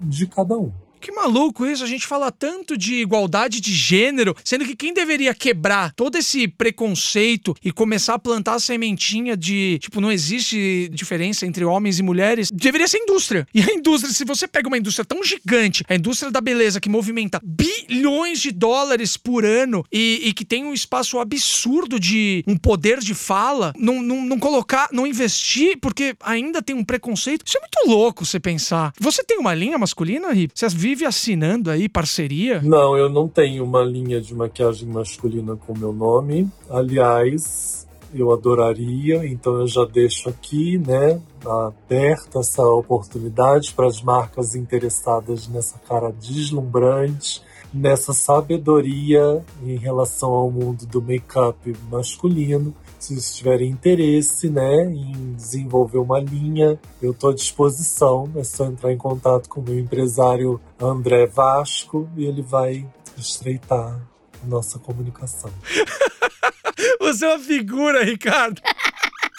de 0.00 0.26
cada 0.26 0.58
um. 0.58 0.72
Que 1.02 1.10
maluco 1.10 1.66
isso, 1.66 1.82
a 1.82 1.86
gente 1.88 2.06
fala 2.06 2.30
tanto 2.30 2.78
de 2.78 2.94
igualdade 2.94 3.60
de 3.60 3.74
gênero, 3.74 4.36
sendo 4.44 4.64
que 4.64 4.76
quem 4.76 4.94
deveria 4.94 5.34
quebrar 5.34 5.92
todo 5.94 6.16
esse 6.16 6.46
preconceito 6.46 7.56
e 7.64 7.72
começar 7.72 8.14
a 8.14 8.18
plantar 8.20 8.54
a 8.54 8.60
sementinha 8.60 9.36
de, 9.36 9.80
tipo, 9.80 10.00
não 10.00 10.12
existe 10.12 10.88
diferença 10.92 11.44
entre 11.44 11.64
homens 11.64 11.98
e 11.98 12.04
mulheres, 12.04 12.52
deveria 12.52 12.86
ser 12.86 12.98
a 12.98 13.02
indústria. 13.02 13.48
E 13.52 13.60
a 13.60 13.74
indústria, 13.74 14.14
se 14.14 14.24
você 14.24 14.46
pega 14.46 14.68
uma 14.68 14.78
indústria 14.78 15.04
tão 15.04 15.24
gigante, 15.24 15.82
a 15.88 15.96
indústria 15.96 16.30
da 16.30 16.40
beleza 16.40 16.80
que 16.80 16.88
movimenta 16.88 17.40
bilhões 17.42 18.40
de 18.40 18.52
dólares 18.52 19.16
por 19.16 19.44
ano 19.44 19.84
e, 19.92 20.20
e 20.26 20.32
que 20.32 20.44
tem 20.44 20.64
um 20.64 20.72
espaço 20.72 21.18
absurdo 21.18 21.98
de 21.98 22.44
um 22.46 22.56
poder 22.56 23.00
de 23.00 23.12
fala, 23.12 23.72
não, 23.76 24.00
não, 24.00 24.24
não 24.24 24.38
colocar, 24.38 24.88
não 24.92 25.04
investir, 25.04 25.78
porque 25.80 26.14
ainda 26.20 26.62
tem 26.62 26.76
um 26.76 26.84
preconceito. 26.84 27.44
Isso 27.44 27.58
é 27.58 27.60
muito 27.60 27.90
louco 27.92 28.24
você 28.24 28.38
pensar. 28.38 28.92
Você 29.00 29.24
tem 29.24 29.38
uma 29.38 29.52
linha 29.52 29.76
masculina, 29.76 30.32
Rip? 30.32 30.52
Você 30.54 30.68
vive 30.68 30.91
assinando 31.04 31.70
aí 31.70 31.88
parceria? 31.88 32.60
Não, 32.62 32.96
eu 32.96 33.08
não 33.08 33.26
tenho 33.28 33.64
uma 33.64 33.82
linha 33.82 34.20
de 34.20 34.34
maquiagem 34.34 34.88
masculina 34.88 35.56
com 35.56 35.76
meu 35.76 35.92
nome. 35.92 36.48
Aliás, 36.68 37.86
eu 38.14 38.30
adoraria, 38.32 39.26
então 39.26 39.58
eu 39.60 39.66
já 39.66 39.84
deixo 39.84 40.28
aqui, 40.28 40.78
né, 40.78 41.20
aberta 41.44 42.40
essa 42.40 42.62
oportunidade 42.62 43.72
para 43.72 43.86
as 43.86 44.02
marcas 44.02 44.54
interessadas 44.54 45.48
nessa 45.48 45.78
cara 45.78 46.12
deslumbrante, 46.12 47.42
nessa 47.72 48.12
sabedoria 48.12 49.44
em 49.62 49.76
relação 49.76 50.30
ao 50.30 50.50
mundo 50.50 50.86
do 50.86 51.00
make-up 51.00 51.74
masculino. 51.90 52.74
Se 52.98 53.14
vocês 53.14 53.34
tiverem 53.34 53.70
interesse, 53.70 54.48
né, 54.48 54.84
em 54.84 55.32
desenvolver 55.32 55.98
uma 55.98 56.20
linha, 56.20 56.78
eu 57.00 57.12
estou 57.12 57.30
à 57.30 57.34
disposição. 57.34 58.30
É 58.36 58.44
só 58.44 58.66
entrar 58.66 58.92
em 58.92 58.98
contato 58.98 59.48
com 59.48 59.60
o 59.60 59.64
meu 59.64 59.78
empresário 59.78 60.60
André 60.80 61.26
Vasco 61.26 62.08
e 62.16 62.24
ele 62.24 62.42
vai 62.42 62.86
estreitar 63.16 64.00
nossa 64.44 64.78
comunicação. 64.78 65.50
Você 67.00 67.24
é 67.24 67.28
uma 67.28 67.38
figura, 67.38 68.04
Ricardo. 68.04 68.60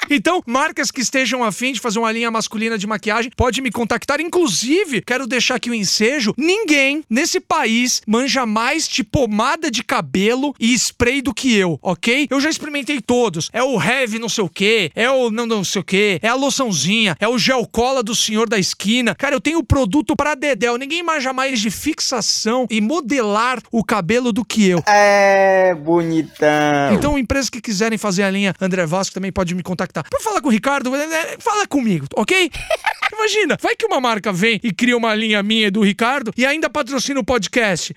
Então, 0.10 0.42
marcas 0.46 0.92
que 0.92 1.02
estejam 1.02 1.44
afim 1.44 1.74
de 1.74 1.80
fazer 1.80 2.00
uma 2.00 2.12
linha 2.12 2.30
masculina 2.30 2.78
de 2.78 2.86
maquiagem, 2.86 3.32
pode 3.36 3.62
me 3.62 3.72
contactar. 3.72 4.20
Inclusive, 4.22 5.02
quero 5.02 5.28
deixar 5.28 5.56
aqui 5.56 5.70
o 5.70 5.74
ensejo: 5.74 6.34
ninguém 6.38 7.04
nesse 7.10 7.40
país 7.40 8.02
manja 8.08 8.46
mais 8.46 8.88
de 8.88 9.04
pomada 9.04 9.72
de 9.72 9.84
cabelo 9.84 10.54
e 10.60 10.74
spray 10.74 11.22
do 11.22 11.34
que 11.34 11.56
eu, 11.56 11.80
ok? 11.82 12.28
Eu 12.30 12.40
já 12.40 12.50
experimentei 12.50 13.02
todos. 13.02 13.50
É 13.54 13.64
o 13.64 13.82
Heavy 13.82 14.20
não 14.20 14.30
sei 14.30 14.44
o 14.44 14.50
que, 14.50 14.92
é 14.96 15.10
o 15.10 15.30
não, 15.30 15.46
não 15.46 15.64
sei 15.64 15.82
o 15.82 15.84
que, 15.84 16.20
é 16.22 16.28
a 16.28 16.36
loçãozinha, 16.36 17.16
é 17.20 17.28
o 17.28 17.38
gel 17.38 17.66
cola 17.66 18.04
do 18.04 18.16
senhor 18.16 18.48
da 18.48 18.60
esquina. 18.60 19.16
Cara, 19.16 19.36
eu 19.36 19.42
tenho 19.42 19.64
produto 19.64 20.16
pra 20.16 20.36
dedéu. 20.36 20.78
Ninguém 20.78 21.04
manja 21.04 21.34
mais 21.34 21.60
de 21.60 21.70
fixação 21.70 22.68
e 22.70 22.82
modelar 22.82 23.62
o 23.72 23.84
cabelo 23.84 24.32
do 24.32 24.44
que 24.44 24.68
eu. 24.68 24.84
É, 24.88 25.76
bonitão. 25.76 26.94
Então, 26.94 27.18
empresas 27.18 27.50
que 27.50 27.62
quiserem 27.62 27.98
fazer 27.98 28.24
a 28.24 28.30
linha 28.30 28.54
André 28.60 28.86
Vasco 28.86 29.14
também 29.14 29.32
pode 29.32 29.56
me 29.56 29.64
contactar. 29.64 29.93
Pra 30.02 30.20
falar 30.20 30.42
com 30.42 30.48
o 30.48 30.52
Ricardo, 30.52 30.96
é, 30.96 31.04
é, 31.04 31.38
fala 31.40 31.68
comigo, 31.68 32.08
ok? 32.16 32.50
Imagina, 33.14 33.58
vai 33.62 33.76
que 33.76 33.86
uma 33.86 34.02
marca 34.02 34.34
vem 34.34 34.60
e 34.64 34.72
cria 34.74 34.98
uma 34.98 35.14
linha 35.14 35.44
minha 35.44 35.68
e 35.68 35.72
do 35.72 35.82
Ricardo 35.82 36.34
e 36.36 36.46
ainda 36.46 36.70
patrocina 36.70 37.20
o 37.20 37.24
podcast. 37.24 37.94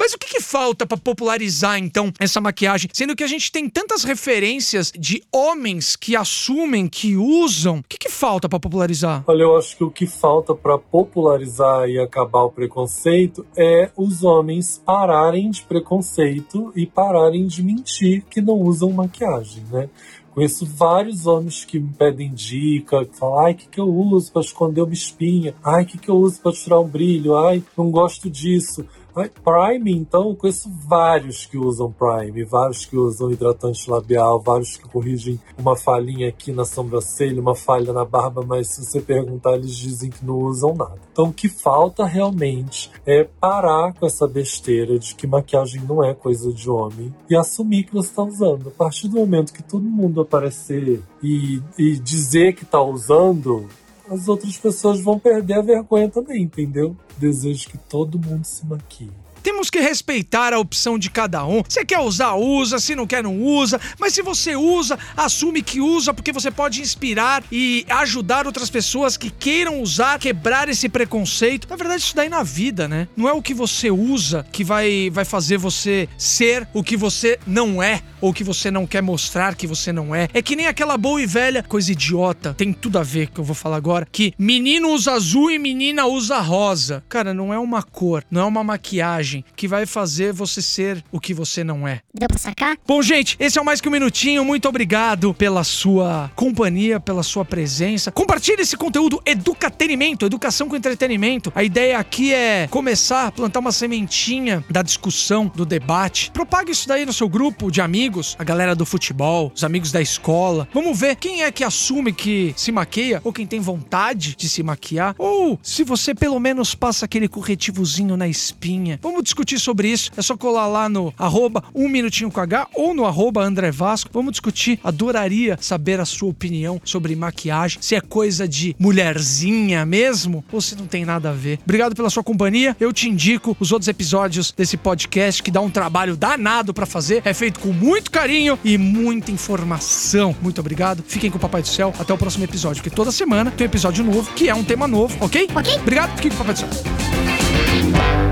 Mas 0.00 0.14
o 0.14 0.18
que, 0.18 0.28
que 0.30 0.40
falta 0.40 0.86
pra 0.86 0.96
popularizar, 0.96 1.78
então, 1.78 2.10
essa 2.18 2.40
maquiagem? 2.40 2.88
Sendo 2.90 3.14
que 3.14 3.22
a 3.22 3.26
gente 3.26 3.52
tem 3.52 3.68
tantas 3.68 4.02
referências 4.02 4.90
de 4.98 5.22
homens 5.30 5.94
que 5.94 6.16
assumem, 6.16 6.88
que 6.88 7.18
usam. 7.18 7.80
O 7.80 7.84
que, 7.86 7.98
que 7.98 8.08
falta 8.08 8.48
pra 8.48 8.58
popularizar? 8.58 9.22
Olha, 9.26 9.42
eu 9.42 9.58
acho 9.58 9.76
que 9.76 9.84
o 9.84 9.90
que 9.90 10.06
falta 10.06 10.54
para 10.54 10.78
popularizar 10.78 11.86
e 11.86 11.98
acabar 11.98 12.44
o 12.44 12.50
preconceito 12.50 13.44
é 13.54 13.90
os 13.94 14.24
homens 14.24 14.80
pararem 14.86 15.50
de 15.50 15.60
preconceito 15.64 16.72
e 16.74 16.86
pararem 16.86 17.46
de 17.46 17.62
mentir 17.62 18.24
que 18.30 18.40
não 18.40 18.54
usam 18.54 18.90
maquiagem, 18.90 19.62
né? 19.70 19.90
Conheço 20.32 20.64
vários 20.64 21.26
homens 21.26 21.64
que 21.64 21.78
me 21.78 21.92
pedem 21.92 22.32
dica, 22.32 23.04
que 23.04 23.18
falam, 23.18 23.40
ai, 23.40 23.52
o 23.52 23.56
que, 23.56 23.68
que 23.68 23.80
eu 23.80 23.92
uso 23.92 24.32
para 24.32 24.40
esconder 24.40 24.80
uma 24.80 24.94
espinha? 24.94 25.54
Ai, 25.62 25.82
o 25.82 25.86
que, 25.86 25.98
que 25.98 26.08
eu 26.08 26.16
uso 26.16 26.40
para 26.40 26.52
tirar 26.52 26.80
um 26.80 26.88
brilho? 26.88 27.36
Ai, 27.36 27.62
não 27.76 27.90
gosto 27.90 28.30
disso. 28.30 28.86
Prime, 29.12 29.92
então, 29.92 30.28
eu 30.28 30.36
conheço 30.36 30.70
vários 30.86 31.46
que 31.46 31.58
usam 31.58 31.92
Prime, 31.92 32.44
vários 32.44 32.84
que 32.84 32.96
usam 32.96 33.30
hidratante 33.30 33.90
labial, 33.90 34.40
vários 34.40 34.76
que 34.76 34.88
corrigem 34.88 35.40
uma 35.58 35.76
falhinha 35.76 36.28
aqui 36.28 36.52
na 36.52 36.64
sobrancelha, 36.64 37.40
uma 37.40 37.54
falha 37.54 37.92
na 37.92 38.04
barba, 38.04 38.42
mas 38.46 38.68
se 38.68 38.84
você 38.84 39.00
perguntar, 39.00 39.54
eles 39.54 39.76
dizem 39.76 40.10
que 40.10 40.24
não 40.24 40.38
usam 40.38 40.74
nada. 40.74 40.98
Então, 41.12 41.26
o 41.26 41.32
que 41.32 41.48
falta 41.48 42.04
realmente 42.04 42.90
é 43.06 43.24
parar 43.24 43.92
com 43.94 44.06
essa 44.06 44.26
besteira 44.26 44.98
de 44.98 45.14
que 45.14 45.26
maquiagem 45.26 45.82
não 45.82 46.04
é 46.04 46.14
coisa 46.14 46.52
de 46.52 46.70
homem 46.70 47.14
e 47.28 47.36
assumir 47.36 47.84
que 47.84 47.92
você 47.92 48.10
está 48.10 48.22
usando. 48.22 48.68
A 48.68 48.72
partir 48.72 49.08
do 49.08 49.16
momento 49.16 49.52
que 49.52 49.62
todo 49.62 49.82
mundo 49.82 50.20
aparecer 50.20 51.02
e, 51.22 51.62
e 51.78 51.98
dizer 51.98 52.54
que 52.54 52.64
está 52.64 52.82
usando, 52.82 53.66
as 54.10 54.28
outras 54.28 54.56
pessoas 54.58 55.00
vão 55.00 55.18
perder 55.18 55.54
a 55.54 55.62
vergonha 55.62 56.08
também, 56.10 56.42
entendeu? 56.42 56.96
desejo 57.16 57.68
que 57.68 57.78
todo 57.78 58.18
mundo 58.18 58.44
se 58.44 58.66
maquie. 58.66 59.10
Temos 59.42 59.70
que 59.70 59.80
respeitar 59.80 60.52
a 60.52 60.58
opção 60.58 60.98
de 60.98 61.10
cada 61.10 61.44
um. 61.46 61.62
Se 61.68 61.84
quer 61.84 62.00
usar, 62.00 62.34
usa. 62.34 62.78
Se 62.78 62.94
não 62.94 63.06
quer, 63.06 63.22
não 63.22 63.40
usa. 63.40 63.80
Mas 63.98 64.14
se 64.14 64.22
você 64.22 64.54
usa, 64.56 64.98
assume 65.16 65.62
que 65.62 65.80
usa, 65.80 66.12
porque 66.12 66.32
você 66.32 66.50
pode 66.50 66.80
inspirar 66.80 67.42
e 67.50 67.84
ajudar 67.88 68.46
outras 68.46 68.70
pessoas 68.70 69.16
que 69.16 69.30
queiram 69.30 69.80
usar, 69.80 70.18
quebrar 70.18 70.68
esse 70.68 70.88
preconceito. 70.88 71.68
Na 71.68 71.76
verdade, 71.76 72.02
isso 72.02 72.14
daí 72.14 72.28
na 72.28 72.42
vida, 72.42 72.86
né? 72.86 73.08
Não 73.16 73.28
é 73.28 73.32
o 73.32 73.42
que 73.42 73.54
você 73.54 73.90
usa 73.90 74.46
que 74.52 74.62
vai, 74.64 75.10
vai 75.10 75.24
fazer 75.24 75.56
você 75.56 76.08
ser 76.18 76.68
o 76.72 76.82
que 76.82 76.96
você 76.96 77.38
não 77.46 77.82
é, 77.82 78.02
ou 78.20 78.32
que 78.32 78.44
você 78.44 78.70
não 78.70 78.86
quer 78.86 79.02
mostrar 79.02 79.54
que 79.54 79.66
você 79.66 79.92
não 79.92 80.14
é. 80.14 80.28
É 80.34 80.42
que 80.42 80.56
nem 80.56 80.66
aquela 80.66 80.96
boa 80.96 81.20
e 81.20 81.26
velha 81.26 81.62
coisa 81.62 81.92
idiota. 81.92 82.54
Tem 82.54 82.72
tudo 82.72 82.98
a 82.98 83.02
ver 83.02 83.28
que 83.30 83.40
eu 83.40 83.44
vou 83.44 83.54
falar 83.54 83.76
agora. 83.76 84.06
Que 84.10 84.34
menino 84.38 84.90
usa 84.90 85.12
azul 85.12 85.50
e 85.50 85.58
menina 85.58 86.06
usa 86.06 86.38
rosa. 86.40 87.02
Cara, 87.08 87.32
não 87.32 87.52
é 87.52 87.58
uma 87.58 87.82
cor, 87.82 88.24
não 88.30 88.42
é 88.42 88.44
uma 88.44 88.64
maquiagem 88.64 89.29
que 89.56 89.68
vai 89.68 89.86
fazer 89.86 90.32
você 90.32 90.60
ser 90.60 91.04
o 91.10 91.20
que 91.20 91.32
você 91.32 91.62
não 91.64 91.86
é. 91.86 92.00
Deu 92.12 92.28
pra 92.28 92.38
sacar? 92.38 92.76
Bom, 92.86 93.02
gente, 93.02 93.36
esse 93.38 93.58
é 93.58 93.62
o 93.62 93.64
Mais 93.64 93.80
Que 93.80 93.88
Um 93.88 93.92
Minutinho. 93.92 94.44
Muito 94.44 94.68
obrigado 94.68 95.34
pela 95.34 95.64
sua 95.64 96.30
companhia, 96.34 97.00
pela 97.00 97.22
sua 97.22 97.44
presença. 97.44 98.10
Compartilhe 98.10 98.62
esse 98.62 98.76
conteúdo 98.76 99.20
educatenimento, 99.24 100.26
educação 100.26 100.68
com 100.68 100.76
entretenimento. 100.76 101.52
A 101.54 101.62
ideia 101.62 101.98
aqui 101.98 102.32
é 102.32 102.66
começar 102.68 103.26
a 103.26 103.32
plantar 103.32 103.60
uma 103.60 103.72
sementinha 103.72 104.64
da 104.70 104.82
discussão, 104.82 105.50
do 105.54 105.64
debate. 105.64 106.30
Propague 106.30 106.72
isso 106.72 106.88
daí 106.88 107.06
no 107.06 107.12
seu 107.12 107.28
grupo 107.28 107.70
de 107.70 107.80
amigos, 107.80 108.36
a 108.38 108.44
galera 108.44 108.74
do 108.74 108.86
futebol, 108.86 109.52
os 109.54 109.64
amigos 109.64 109.92
da 109.92 110.00
escola. 110.00 110.68
Vamos 110.72 110.98
ver 110.98 111.16
quem 111.16 111.42
é 111.42 111.52
que 111.52 111.64
assume 111.64 112.12
que 112.12 112.54
se 112.56 112.72
maqueia 112.72 113.20
ou 113.24 113.32
quem 113.32 113.46
tem 113.46 113.60
vontade 113.60 114.34
de 114.36 114.48
se 114.48 114.62
maquiar. 114.62 115.14
Ou 115.18 115.58
se 115.62 115.84
você 115.84 116.14
pelo 116.14 116.38
menos 116.40 116.74
passa 116.74 117.04
aquele 117.04 117.28
corretivozinho 117.28 118.16
na 118.16 118.28
espinha. 118.28 118.98
Vamos 119.02 119.19
discutir 119.22 119.58
sobre 119.58 119.88
isso. 119.88 120.10
É 120.16 120.22
só 120.22 120.36
colar 120.36 120.66
lá 120.66 120.88
no 120.88 121.12
arroba 121.18 121.62
um 121.74 121.88
minutinho 121.88 122.30
com 122.30 122.40
H 122.40 122.68
ou 122.74 122.94
no 122.94 123.04
arroba 123.04 123.42
André 123.42 123.70
Vasco. 123.70 124.10
Vamos 124.12 124.32
discutir. 124.32 124.78
Adoraria 124.82 125.58
saber 125.60 126.00
a 126.00 126.04
sua 126.04 126.28
opinião 126.28 126.80
sobre 126.84 127.14
maquiagem. 127.16 127.78
Se 127.80 127.94
é 127.94 128.00
coisa 128.00 128.46
de 128.46 128.74
mulherzinha 128.78 129.84
mesmo 129.84 130.44
ou 130.52 130.60
se 130.60 130.76
não 130.76 130.86
tem 130.86 131.04
nada 131.04 131.30
a 131.30 131.32
ver. 131.32 131.58
Obrigado 131.64 131.94
pela 131.94 132.10
sua 132.10 132.22
companhia. 132.22 132.76
Eu 132.78 132.92
te 132.92 133.08
indico 133.08 133.56
os 133.60 133.72
outros 133.72 133.88
episódios 133.88 134.52
desse 134.52 134.76
podcast 134.76 135.42
que 135.42 135.50
dá 135.50 135.60
um 135.60 135.70
trabalho 135.70 136.16
danado 136.16 136.72
pra 136.72 136.86
fazer. 136.86 137.22
É 137.24 137.34
feito 137.34 137.60
com 137.60 137.72
muito 137.72 138.10
carinho 138.10 138.58
e 138.64 138.76
muita 138.78 139.30
informação. 139.30 140.34
Muito 140.40 140.60
obrigado. 140.60 141.04
Fiquem 141.06 141.30
com 141.30 141.38
o 141.38 141.40
Papai 141.40 141.62
do 141.62 141.68
Céu. 141.68 141.92
Até 141.98 142.12
o 142.12 142.18
próximo 142.18 142.44
episódio, 142.44 142.82
porque 142.82 142.94
toda 142.94 143.12
semana 143.12 143.50
tem 143.50 143.66
um 143.66 143.70
episódio 143.70 144.04
novo 144.04 144.32
que 144.32 144.48
é 144.48 144.54
um 144.54 144.64
tema 144.64 144.86
novo, 144.86 145.16
ok? 145.20 145.48
Ok. 145.54 145.76
Obrigado. 145.76 146.16
Fiquem 146.16 146.30
com 146.30 146.36
o 146.36 146.38
Papai 146.38 146.54
do 146.54 146.60
Céu. 146.60 148.29